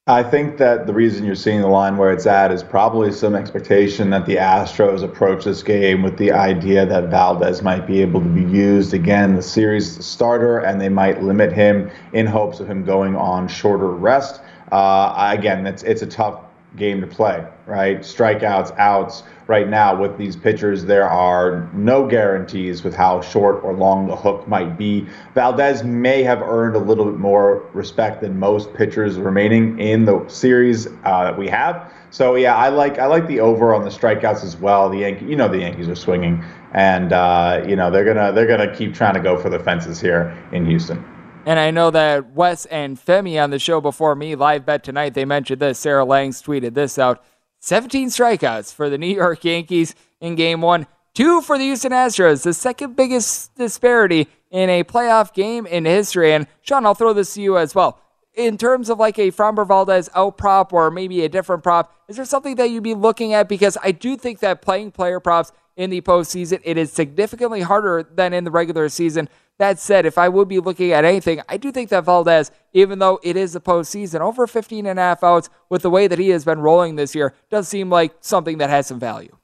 [0.07, 3.35] I think that the reason you're seeing the line where it's at is probably some
[3.35, 8.21] expectation that the Astros approach this game with the idea that Valdez might be able
[8.21, 12.69] to be used again the series starter, and they might limit him in hopes of
[12.69, 14.43] him going on shorter rest.
[14.71, 18.01] Uh, again, it's it's a tough game to play, right?
[18.01, 19.23] Strikeouts, outs.
[19.47, 24.15] Right now, with these pitchers, there are no guarantees with how short or long the
[24.15, 25.07] hook might be.
[25.35, 30.27] Valdez may have earned a little bit more respect than most pitchers remaining in the
[30.29, 31.91] series uh, that we have.
[32.11, 34.89] So yeah, I like I like the over on the strikeouts as well.
[34.91, 38.47] The Yankee, you know, the Yankees are swinging, and uh, you know they're gonna they're
[38.47, 41.05] gonna keep trying to go for the fences here in Houston.
[41.49, 45.15] And I know that Wes and Femi on the show before me, live bet tonight,
[45.15, 45.79] they mentioned this.
[45.79, 47.25] Sarah Langs tweeted this out
[47.61, 52.43] 17 strikeouts for the New York Yankees in game one, two for the Houston Astros,
[52.43, 56.35] the second biggest disparity in a playoff game in history.
[56.35, 57.99] And Sean, I'll throw this to you as well.
[58.35, 62.17] In terms of like a Framber Valdez out prop or maybe a different prop, is
[62.17, 63.49] there something that you'd be looking at?
[63.49, 68.03] Because I do think that playing player props in the postseason, it is significantly harder
[68.03, 69.29] than in the regular season.
[69.59, 72.99] That said, if I would be looking at anything, I do think that Valdez, even
[72.99, 76.19] though it is the postseason, over 15 and a half outs with the way that
[76.19, 79.35] he has been rolling this year, does seem like something that has some value.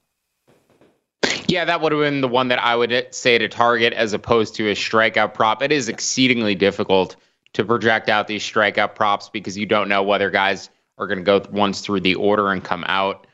[1.47, 4.57] Yeah, that would have been the one that I would say to target as opposed
[4.57, 5.63] to a strikeout prop.
[5.63, 7.15] It is exceedingly difficult
[7.53, 10.69] to project out these strikeout props because you don't know whether guys
[10.99, 13.29] are going to go once through the order and come out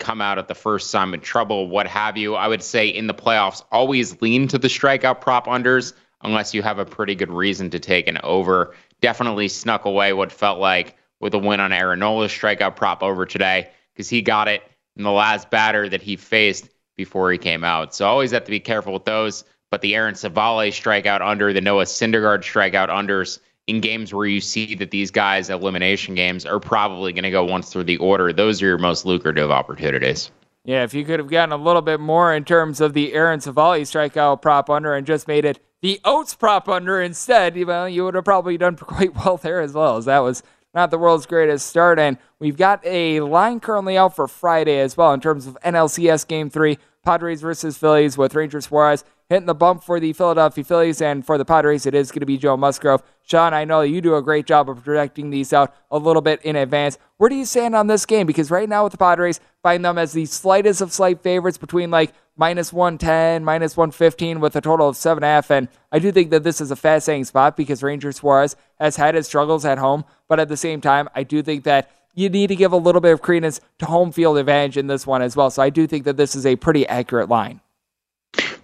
[0.00, 2.34] come out at the first time in trouble, what have you.
[2.34, 6.62] I would say in the playoffs, always lean to the strikeout prop unders unless you
[6.62, 8.74] have a pretty good reason to take an over.
[9.00, 13.26] Definitely snuck away what felt like with a win on Aaron Nola's strikeout prop over
[13.26, 14.62] today because he got it
[14.96, 17.94] in the last batter that he faced before he came out.
[17.94, 19.44] So always have to be careful with those.
[19.70, 23.38] But the Aaron Civale strikeout under, the Noah Syndergaard strikeout unders
[23.70, 27.44] in games where you see that these guys elimination games are probably going to go
[27.44, 30.32] once through the order, those are your most lucrative opportunities.
[30.64, 33.38] Yeah, if you could have gotten a little bit more in terms of the Aaron
[33.38, 38.04] Civale strikeout prop under and just made it the outs prop under instead, well, you
[38.04, 40.42] would have probably done quite well there as well, as that was
[40.74, 41.98] not the world's greatest start.
[41.98, 46.26] And we've got a line currently out for Friday as well in terms of NLCS
[46.26, 51.00] Game 3, Padres versus Phillies with rangers Suarez hitting the bump for the Philadelphia Phillies
[51.00, 53.02] and for the Padres, it is going to be Joe Musgrove.
[53.22, 56.42] Sean, I know you do a great job of projecting these out a little bit
[56.42, 56.98] in advance.
[57.16, 58.26] Where do you stand on this game?
[58.26, 61.92] Because right now with the Padres, find them as the slightest of slight favorites between
[61.92, 65.50] like minus 110, minus 115 with a total of 7.5.
[65.50, 69.14] And I do think that this is a fascinating spot because Ranger Suarez has had
[69.14, 70.04] his struggles at home.
[70.26, 73.00] But at the same time, I do think that you need to give a little
[73.00, 75.50] bit of credence to home field advantage in this one as well.
[75.50, 77.60] So I do think that this is a pretty accurate line.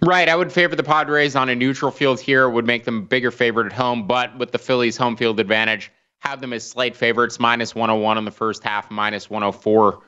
[0.01, 0.29] Right.
[0.29, 2.49] I would favor the Padres on a neutral field here.
[2.49, 6.41] Would make them bigger favorite at home, but with the Phillies home field advantage, have
[6.41, 9.99] them as slight favorites, minus 101 in the first half, minus 104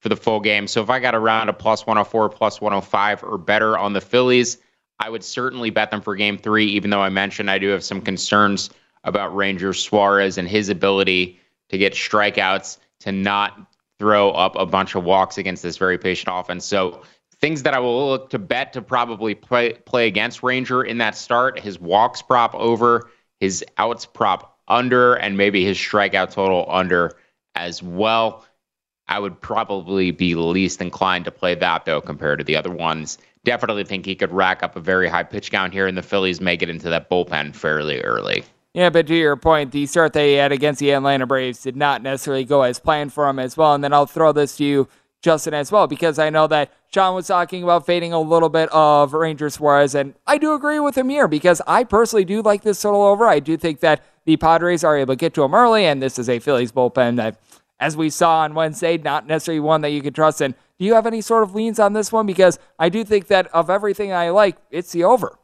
[0.00, 0.66] for the full game.
[0.66, 4.58] So if I got around a plus 104, plus 105 or better on the Phillies,
[4.98, 7.84] I would certainly bet them for game three, even though I mentioned I do have
[7.84, 8.70] some concerns
[9.04, 14.94] about Ranger Suarez and his ability to get strikeouts, to not throw up a bunch
[14.94, 16.64] of walks against this very patient offense.
[16.64, 17.02] So
[17.44, 21.14] things that I will look to bet to probably play play against Ranger in that
[21.14, 27.12] start, his walks prop over, his outs prop under, and maybe his strikeout total under
[27.54, 28.46] as well.
[29.08, 33.18] I would probably be least inclined to play that though compared to the other ones.
[33.44, 36.40] Definitely think he could rack up a very high pitch count here, and the Phillies
[36.40, 38.42] may get into that bullpen fairly early.
[38.72, 42.02] Yeah, but to your point, the start they had against the Atlanta Braves did not
[42.02, 43.74] necessarily go as planned for him as well.
[43.74, 44.88] And then I'll throw this to you,
[45.24, 48.68] Justin, as well, because I know that Sean was talking about fading a little bit
[48.72, 52.60] of Ranger Suarez, and I do agree with him here because I personally do like
[52.60, 53.26] this total over.
[53.26, 56.18] I do think that the Padres are able to get to him early, and this
[56.18, 57.40] is a Phillies bullpen that,
[57.80, 60.54] as we saw on Wednesday, not necessarily one that you can trust in.
[60.78, 62.26] Do you have any sort of leans on this one?
[62.26, 65.38] Because I do think that of everything I like, it's the over.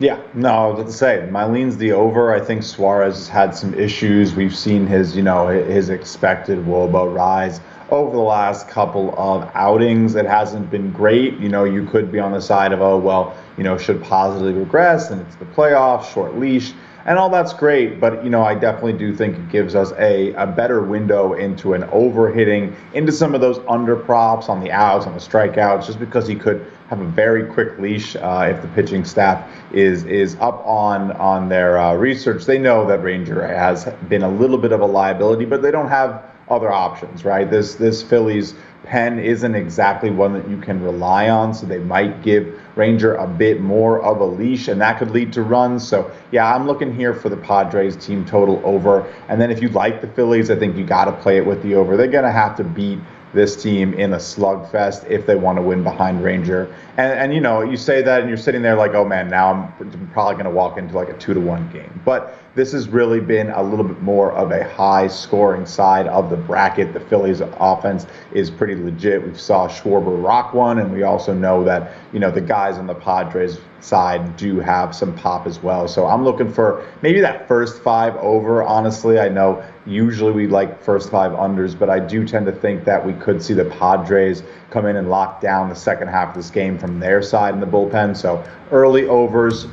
[0.00, 2.34] Yeah, no, to say my lean's the over.
[2.34, 4.34] I think Suarez had some issues.
[4.34, 7.60] We've seen his, you know, his expected WOBA rise
[7.92, 10.14] over the last couple of outings.
[10.14, 11.38] It hasn't been great.
[11.38, 14.54] You know, you could be on the side of, oh, well, you know, should positively
[14.54, 16.72] regress and it's the playoffs, short leash
[17.04, 18.00] and all that's great.
[18.00, 21.74] But you know, I definitely do think it gives us a, a better window into
[21.74, 25.98] an overhitting, into some of those under props on the outs, on the strikeouts, just
[25.98, 30.36] because he could have a very quick leash uh, if the pitching staff is is
[30.36, 32.44] up on on their uh, research.
[32.44, 35.88] They know that Ranger has been a little bit of a liability, but they don't
[35.88, 37.50] have other options, right?
[37.50, 42.22] This this Phillies pen isn't exactly one that you can rely on, so they might
[42.22, 45.86] give Ranger a bit more of a leash, and that could lead to runs.
[45.86, 49.06] So, yeah, I'm looking here for the Padres team total over.
[49.28, 51.62] And then if you like the Phillies, I think you got to play it with
[51.62, 51.96] the over.
[51.96, 52.98] They're to have to beat
[53.32, 56.74] this team in a slugfest if they want to win behind Ranger.
[56.96, 59.52] And, and you know, you say that and you're sitting there like, oh man, now
[59.78, 62.00] I'm probably going to walk into like a two to one game.
[62.04, 66.28] But this has really been a little bit more of a high scoring side of
[66.28, 66.92] the bracket.
[66.92, 69.26] The Phillies offense is pretty legit.
[69.26, 72.86] We saw Schwarber rock one, and we also know that, you know, the guys on
[72.86, 75.88] the Padres side do have some pop as well.
[75.88, 79.18] So I'm looking for maybe that first five over, honestly.
[79.18, 83.04] I know usually we like first five unders, but I do tend to think that
[83.04, 86.50] we could see the Padres come in and lock down the second half of this
[86.50, 88.14] game from their side in the bullpen.
[88.14, 89.66] So early overs,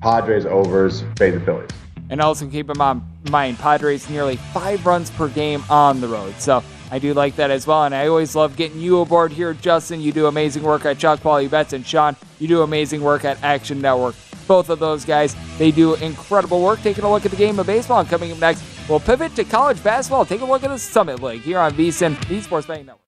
[0.00, 1.87] Padres overs, fade the Phillies.
[2.10, 6.34] And also keep in mind, Padres nearly five runs per game on the road.
[6.38, 7.84] So I do like that as well.
[7.84, 10.00] And I always love getting you aboard here, Justin.
[10.00, 11.72] You do amazing work at Shot Quality Bets.
[11.74, 14.14] And Sean, you do amazing work at Action Network.
[14.46, 16.80] Both of those guys, they do incredible work.
[16.80, 18.00] Taking a look at the game of baseball.
[18.00, 20.24] And coming up next, we'll pivot to college basketball.
[20.24, 23.07] Take a look at the Summit League here on VSIN, the Sports Betting Network.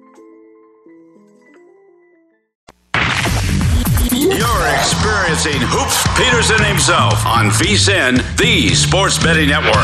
[4.13, 9.77] You're experiencing Hoops Peterson himself on VSIN, the Sports Betting Network.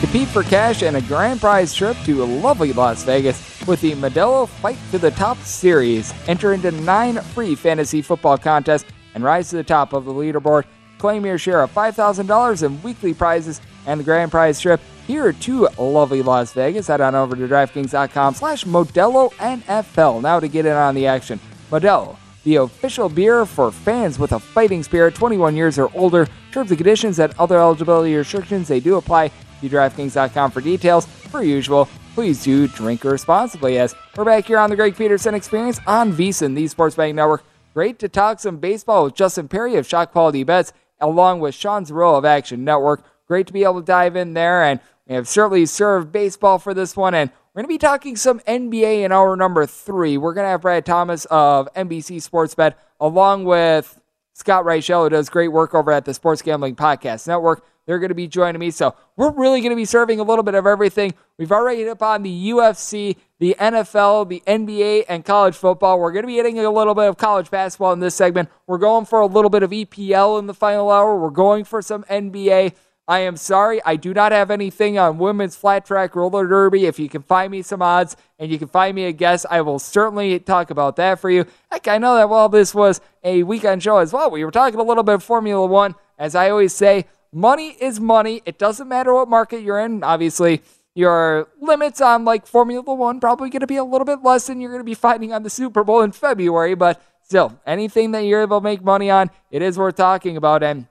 [0.00, 4.46] Compete for cash and a grand prize trip to lovely Las Vegas with the Modelo
[4.46, 6.12] Fight to the Top series.
[6.28, 10.64] Enter into nine free fantasy football contests and rise to the top of the leaderboard.
[10.98, 15.68] Claim your share of $5,000 in weekly prizes and the grand prize trip here to
[15.78, 16.86] lovely Las Vegas.
[16.86, 21.38] Head on over to DraftKings.com slash Modelo NFL now to get in on the action.
[21.70, 26.26] Modelo, the official beer for fans with a fighting spirit, 21 years or older.
[26.52, 29.30] Terms and conditions and other eligibility restrictions, they do apply.
[29.60, 31.06] See DraftKings.com for details.
[31.30, 35.80] Per usual, please do drink responsibly as we're back here on the Greg Peterson Experience
[35.86, 37.44] on VSIN, the Sports Betting Network.
[37.72, 41.84] Great to talk some baseball with Justin Perry of Shot Quality Bets, along with Sean
[41.84, 43.02] Zerillo of Action Network.
[43.26, 46.74] Great to be able to dive in there, and we have certainly served baseball for
[46.74, 47.14] this one.
[47.14, 50.16] And we're going to be talking some NBA in hour number three.
[50.18, 54.00] We're going to have Brad Thomas of NBC Sports Bet, along with
[54.32, 57.64] Scott Reichel, who does great work over at the Sports Gambling Podcast Network.
[57.86, 58.70] They're going to be joining me.
[58.70, 61.14] So we're really going to be serving a little bit of everything.
[61.38, 66.00] We've already hit upon the UFC, the NFL, the NBA, and college football.
[66.00, 68.48] We're going to be hitting a little bit of college basketball in this segment.
[68.66, 71.16] We're going for a little bit of EPL in the final hour.
[71.16, 72.74] We're going for some NBA.
[73.06, 76.86] I am sorry, I do not have anything on women's flat track roller derby.
[76.86, 79.60] If you can find me some odds and you can find me a guess, I
[79.60, 81.44] will certainly talk about that for you.
[81.70, 84.80] Heck, I know that while this was a weekend show as well, we were talking
[84.80, 85.94] a little bit of Formula One.
[86.18, 88.40] As I always say, money is money.
[88.46, 90.02] It doesn't matter what market you're in.
[90.02, 90.62] Obviously,
[90.94, 94.62] your limits on like Formula One probably going to be a little bit less than
[94.62, 98.20] you're going to be finding on the Super Bowl in February, but still, anything that
[98.20, 100.62] you're able to make money on, it is worth talking about.
[100.62, 100.86] And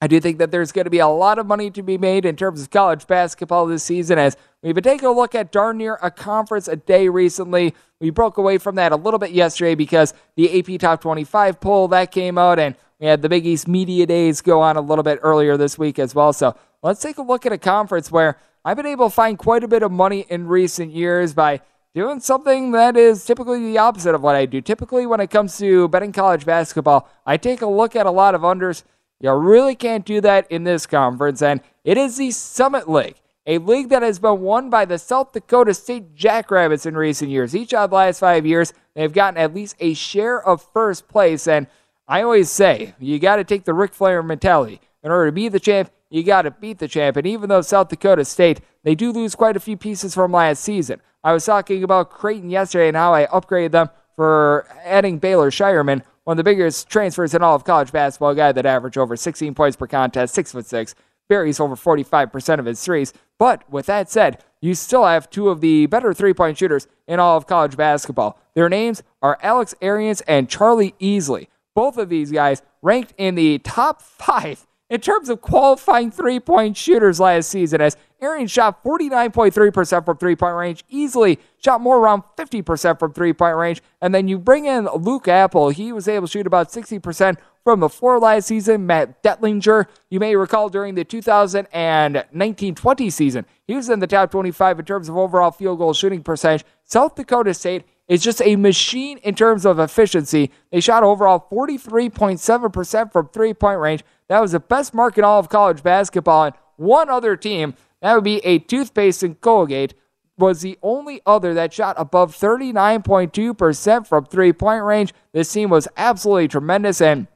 [0.00, 2.24] I do think that there's going to be a lot of money to be made
[2.24, 5.78] in terms of college basketball this season as we've been taking a look at darn
[5.78, 7.74] near a conference a day recently.
[8.00, 11.88] We broke away from that a little bit yesterday because the AP Top 25 poll
[11.88, 15.02] that came out and we had the Big East Media Days go on a little
[15.02, 16.32] bit earlier this week as well.
[16.32, 19.64] So let's take a look at a conference where I've been able to find quite
[19.64, 21.60] a bit of money in recent years by
[21.94, 24.60] doing something that is typically the opposite of what I do.
[24.60, 28.36] Typically, when it comes to betting college basketball, I take a look at a lot
[28.36, 28.84] of unders.
[29.20, 33.16] You really can't do that in this conference, and it is the Summit League,
[33.46, 37.56] a league that has been won by the South Dakota State Jackrabbits in recent years.
[37.56, 41.48] Each of the last five years, they've gotten at least a share of first place,
[41.48, 41.66] and
[42.06, 44.80] I always say you got to take the Ric Flair mentality.
[45.02, 47.16] In order to be the champ, you got to beat the champ.
[47.16, 50.62] And even though South Dakota State, they do lose quite a few pieces from last
[50.62, 51.00] season.
[51.22, 56.02] I was talking about Creighton yesterday and how I upgraded them for adding Baylor Scheierman,
[56.28, 59.16] one of the biggest transfers in all of college basketball, a guy that averaged over
[59.16, 60.94] 16 points per contest, six foot six,
[61.26, 63.14] buries over 45% of his threes.
[63.38, 67.18] But with that said, you still have two of the better three point shooters in
[67.18, 68.38] all of college basketball.
[68.52, 71.46] Their names are Alex Arians and Charlie Easley.
[71.74, 76.76] Both of these guys ranked in the top five in terms of qualifying three point
[76.76, 82.22] shooters last season, as Arians shot 49.3% from three point range, Easley shot more around
[82.36, 83.82] 50% from three point range.
[84.00, 85.68] And then you bring in Luke Appel.
[85.70, 88.86] he was able to shoot about 60% from the floor last season.
[88.86, 94.30] Matt Dentlinger, you may recall during the 2019 20 season, he was in the top
[94.30, 96.64] 25 in terms of overall field goal shooting percentage.
[96.84, 100.50] South Dakota State is just a machine in terms of efficiency.
[100.72, 104.02] They shot overall 43.7% from three point range.
[104.28, 106.44] That was the best mark in all of college basketball.
[106.44, 109.94] And one other team, that would be a toothpaste and Colgate,
[110.38, 115.12] was the only other that shot above 39.2% from three point range.
[115.32, 117.00] This team was absolutely tremendous.
[117.00, 117.26] And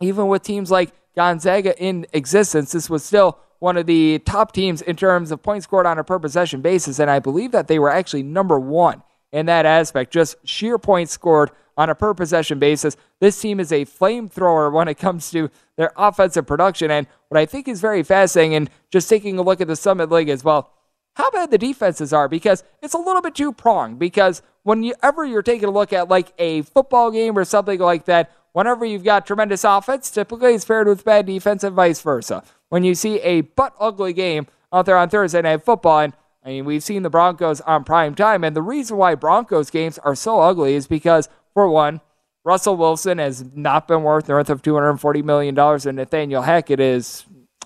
[0.00, 4.82] even with teams like Gonzaga in existence, this was still one of the top teams
[4.82, 6.98] in terms of points scored on a per possession basis.
[6.98, 9.02] And I believe that they were actually number one
[9.34, 12.96] in that aspect, just sheer points scored on a per possession basis.
[13.18, 16.88] This team is a flamethrower when it comes to their offensive production.
[16.88, 20.08] And what I think is very fascinating, and just taking a look at the Summit
[20.08, 20.70] League as well,
[21.16, 23.98] how bad the defenses are because it's a little bit two pronged.
[23.98, 28.30] Because whenever you're taking a look at like a football game or something like that,
[28.52, 32.44] whenever you've got tremendous offense, typically it's paired with bad defense and vice versa.
[32.68, 36.12] When you see a butt ugly game out there on Thursday Night Football, and
[36.44, 39.98] I mean, we've seen the Broncos on prime time, and the reason why Broncos games
[39.98, 42.02] are so ugly is because, for one,
[42.44, 47.24] Russell Wilson has not been worth north of $240 million, and Nathaniel Hackett is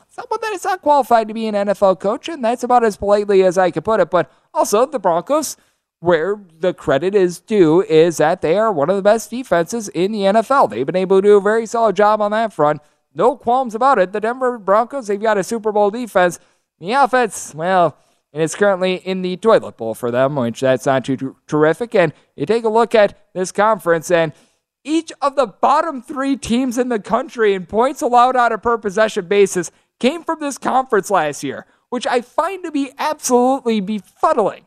[0.09, 3.43] someone that is not qualified to be an NFL coach, and that's about as politely
[3.43, 4.11] as I could put it.
[4.11, 5.57] But also, the Broncos,
[5.99, 10.12] where the credit is due, is that they are one of the best defenses in
[10.12, 10.70] the NFL.
[10.70, 12.81] They've been able to do a very solid job on that front.
[13.12, 14.12] No qualms about it.
[14.12, 16.39] The Denver Broncos, they've got a Super Bowl defense.
[16.79, 17.97] The offense, well,
[18.33, 21.95] and it's currently in the toilet bowl for them, which that's not too terrific.
[21.95, 24.33] And you take a look at this conference, and
[24.85, 28.79] each of the bottom three teams in the country in points allowed on a per
[28.79, 34.64] possession basis came from this conference last year, which I find to be absolutely befuddling.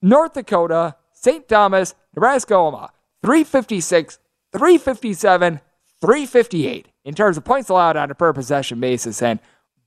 [0.00, 1.48] North Dakota, St.
[1.48, 2.88] Thomas, Nebraska, Omaha,
[3.22, 4.18] 356,
[4.52, 5.60] 357,
[6.00, 9.20] 358 in terms of points allowed on a per possession basis.
[9.20, 9.40] And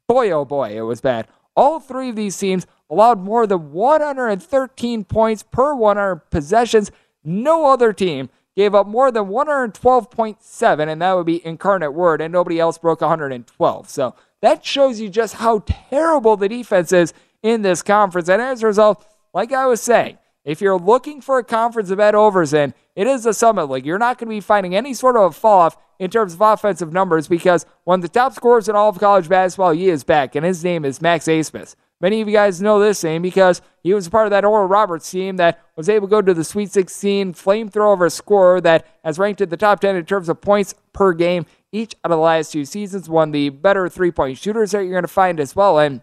[0.07, 1.27] boy, oh boy, it was bad.
[1.55, 6.91] All three of these teams allowed more than 113 points per 100 possessions.
[7.23, 12.31] No other team gave up more than 112.7, and that would be incarnate word, and
[12.31, 13.89] nobody else broke 112.
[13.89, 18.29] So that shows you just how terrible the defense is in this conference.
[18.29, 21.95] And as a result, like I was saying, if you're looking for a conference to
[21.95, 23.85] bet overs in, it is a Summit League.
[23.85, 26.41] You're not going to be finding any sort of a fall off in terms of
[26.41, 30.03] offensive numbers because one of the top scorers in all of college basketball, he is
[30.03, 31.75] back, and his name is Max Abmas.
[32.01, 35.09] Many of you guys know this name because he was part of that Oral Roberts
[35.11, 39.39] team that was able to go to the Sweet 16, flamethrower scorer that has ranked
[39.39, 42.51] in the top 10 in terms of points per game each out of the last
[42.51, 45.55] two seasons, one of the better three point shooters that you're going to find as
[45.55, 45.77] well.
[45.79, 46.01] And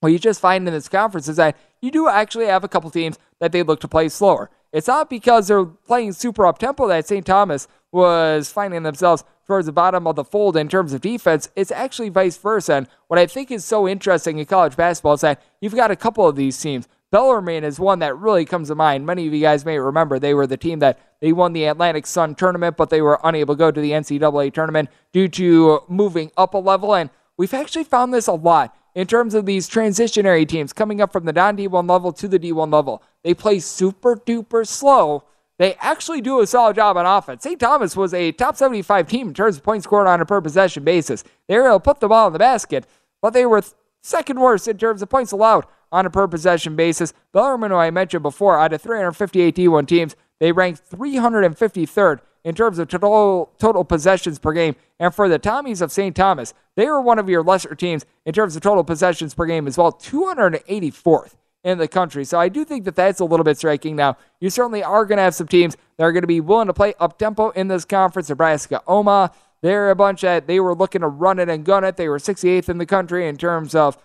[0.00, 2.90] what you just find in this conference is that you do actually have a couple
[2.90, 4.50] teams that they look to play slower.
[4.72, 7.24] It's not because they're playing super up tempo that St.
[7.24, 11.48] Thomas was finding themselves towards the bottom of the fold in terms of defense.
[11.56, 12.74] It's actually vice versa.
[12.74, 15.96] And what I think is so interesting in college basketball is that you've got a
[15.96, 16.86] couple of these teams.
[17.10, 19.06] Bellarmine is one that really comes to mind.
[19.06, 22.06] Many of you guys may remember they were the team that they won the Atlantic
[22.06, 26.30] Sun tournament, but they were unable to go to the NCAA tournament due to moving
[26.36, 26.94] up a level.
[26.94, 27.08] And
[27.38, 31.24] we've actually found this a lot in terms of these transitionary teams coming up from
[31.24, 33.02] the non D1 level to the D1 level.
[33.22, 35.24] They play super duper slow.
[35.58, 37.42] They actually do a solid job on offense.
[37.42, 37.58] St.
[37.58, 40.84] Thomas was a top 75 team in terms of points scored on a per possession
[40.84, 41.24] basis.
[41.48, 42.86] They were able to put the ball in the basket,
[43.20, 43.62] but they were
[44.00, 47.12] second worst in terms of points allowed on a per possession basis.
[47.32, 52.88] Bellarmine, I mentioned before, out of 358 D1 teams, they ranked 353rd in terms of
[52.88, 54.76] total, total possessions per game.
[54.98, 56.14] And for the Tommies of St.
[56.14, 59.66] Thomas, they were one of your lesser teams in terms of total possessions per game
[59.66, 61.34] as well, 284th
[61.64, 62.24] in the country.
[62.24, 63.96] So I do think that that's a little bit striking.
[63.96, 66.68] Now, you certainly are going to have some teams that are going to be willing
[66.68, 68.28] to play up tempo in this conference.
[68.28, 71.96] Nebraska, Omaha, they're a bunch that they were looking to run it and gun it.
[71.96, 73.98] They were 68th in the country in terms of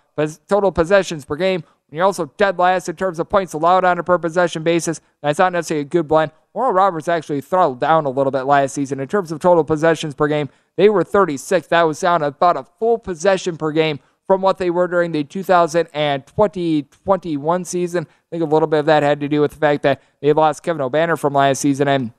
[0.48, 1.64] total possessions per game.
[1.94, 5.00] And you're also dead last in terms of points allowed on a per possession basis.
[5.22, 6.32] That's not necessarily a good blend.
[6.56, 10.16] Oral Roberts actually throttled down a little bit last season in terms of total possessions
[10.16, 10.50] per game.
[10.76, 11.68] They were 36.
[11.68, 15.24] That was down about a full possession per game from what they were during the
[15.24, 18.08] 2020-21 season.
[18.10, 20.34] I think a little bit of that had to do with the fact that they
[20.34, 21.88] lost Kevin Obanor from last season.
[21.88, 22.12] And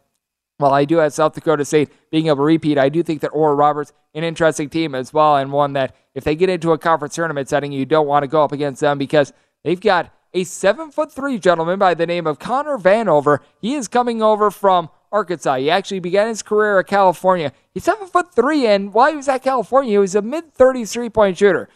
[0.59, 3.31] while I do have South Dakota State being able to repeat, I do think that
[3.31, 6.79] Oral Roberts an interesting team as well, and one that if they get into a
[6.79, 9.33] conference tournament setting, you don't want to go up against them because
[9.65, 13.39] they've got a seven foot three gentleman by the name of Connor Vanover.
[13.61, 15.57] He is coming over from Arkansas.
[15.57, 17.53] He actually began his career at California.
[17.73, 20.93] He's seven foot three, and while he was at California, he was a mid 30s
[20.93, 21.69] three point shooter.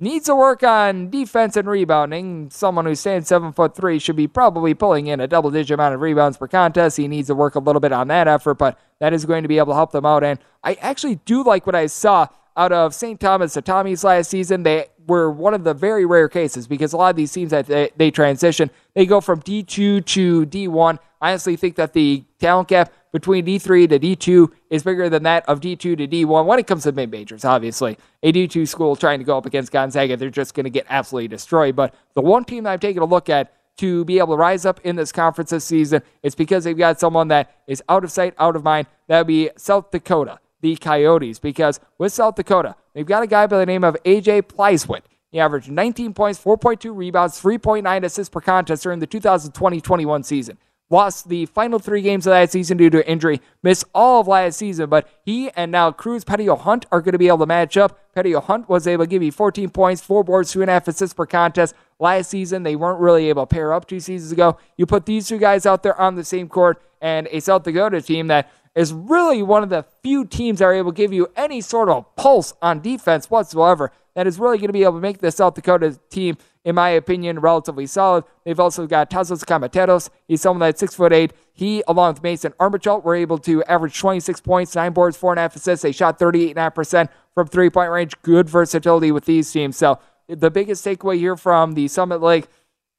[0.00, 2.50] Needs to work on defense and rebounding.
[2.50, 5.94] Someone who's saying seven foot three should be probably pulling in a double digit amount
[5.94, 6.96] of rebounds per contest.
[6.96, 9.48] He needs to work a little bit on that effort, but that is going to
[9.48, 10.24] be able to help them out.
[10.24, 12.26] And I actually do like what I saw
[12.56, 13.18] out of St.
[13.18, 14.62] Thomas the Tommies last season.
[14.62, 17.66] They were one of the very rare cases because a lot of these teams that
[17.66, 20.98] they, they transition, they go from D2 to D1.
[21.20, 25.48] I honestly think that the talent gap between D3 to D2 is bigger than that
[25.48, 27.96] of D2 to D1 when it comes to mid majors, obviously.
[28.22, 31.28] A D2 school trying to go up against Gonzaga, they're just going to get absolutely
[31.28, 31.76] destroyed.
[31.76, 34.64] But the one team that I'm taking a look at to be able to rise
[34.64, 38.12] up in this conference this season is because they've got someone that is out of
[38.12, 38.86] sight, out of mind.
[39.08, 41.38] That would be South Dakota, the Coyotes.
[41.38, 45.02] Because with South Dakota, they've got a guy by the name of AJ Plitzuweit.
[45.30, 50.58] He averaged 19 points, 4.2 rebounds, 3.9 assists per contest during the 2020 21 season
[50.90, 54.58] lost the final three games of that season due to injury, missed all of last
[54.58, 57.98] season, but he and now Kruz Perrott-Hunt are going to be able to match up.
[58.14, 61.14] Perrott-Hunt was able to give you 14 points, four boards, two and a half assists
[61.14, 61.74] per contest.
[61.98, 64.58] Last season, they weren't really able to pair up two seasons ago.
[64.76, 68.00] You put these two guys out there on the same court, and a South Dakota
[68.00, 71.28] team that is really one of the few teams that are able to give you
[71.36, 73.92] any sort of pulse on defense whatsoever.
[74.14, 76.88] That is really going to be able to make the South Dakota team in my
[76.90, 78.24] opinion, relatively solid.
[78.44, 80.08] They've also got Tasos Kamateros.
[80.26, 81.32] He's someone that's six foot eight.
[81.52, 85.38] He, along with Mason Archambault, were able to average 26 points, nine boards, four and
[85.38, 85.82] a half assists.
[85.82, 88.14] They shot 38.5% from three point range.
[88.22, 89.76] Good versatility with these teams.
[89.76, 92.48] So the biggest takeaway here from the Summit League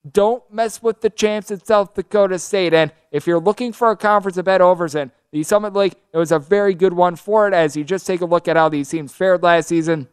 [0.09, 2.76] don't mess with the champs in South Dakota State.
[2.76, 6.17] And if you're looking for a conference to bet overs in, the Summit League, it
[6.17, 8.69] was a very good one for it as you just take a look at how
[8.69, 10.07] these teams fared last season.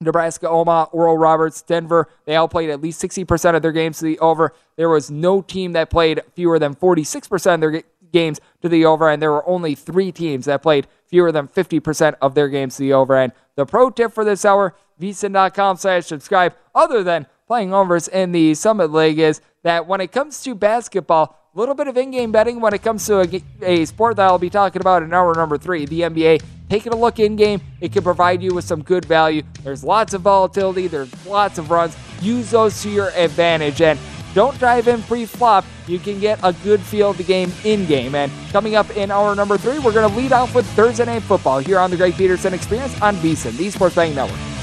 [0.00, 4.06] Nebraska, Omaha, Oral Roberts, Denver, they all played at least 60% of their games to
[4.06, 4.54] the over.
[4.76, 9.10] There was no team that played fewer than 46% of their games to the over,
[9.10, 12.84] and there were only three teams that played fewer than 50% of their games to
[12.84, 13.18] the over.
[13.18, 18.32] And the pro tip for this hour, vsin.com slash subscribe, other than playing overs in
[18.32, 22.60] the Summit League, is that when it comes to basketball, little bit of in-game betting
[22.60, 25.56] when it comes to a, a sport that I'll be talking about in hour number
[25.56, 26.42] three, the NBA.
[26.68, 29.42] Taking a look in-game, it can provide you with some good value.
[29.62, 30.88] There's lots of volatility.
[30.88, 31.96] There's lots of runs.
[32.20, 33.80] Use those to your advantage.
[33.80, 33.98] And
[34.34, 35.64] don't drive in pre-flop.
[35.86, 38.14] You can get a good feel of the game in-game.
[38.14, 41.22] And coming up in hour number three, we're going to lead off with Thursday Night
[41.22, 44.53] Football here on the Greg Peterson Experience on VSiN, the Sports Betting Network.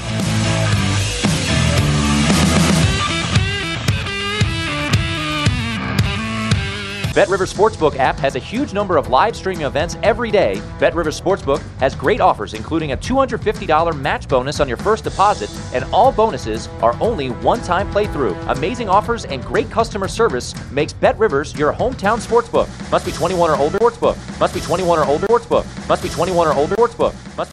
[7.12, 10.54] BetRivers Sportsbook app has a huge number of live streaming events every day.
[10.80, 15.50] Bet BetRivers Sportsbook has great offers, including a $250 match bonus on your first deposit,
[15.74, 18.34] and all bonuses are only one-time playthrough.
[18.56, 22.66] Amazing offers and great customer service makes Bet BetRivers your hometown sportsbook.
[22.90, 23.78] Must be 21 or older.
[23.78, 24.40] Sportsbook.
[24.40, 25.26] Must be 21 or older.
[25.26, 25.88] Sportsbook.
[25.88, 26.76] Must be 21 or older.
[26.76, 27.36] Sportsbook.
[27.36, 27.52] Must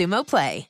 [0.00, 0.69] Xumo Play.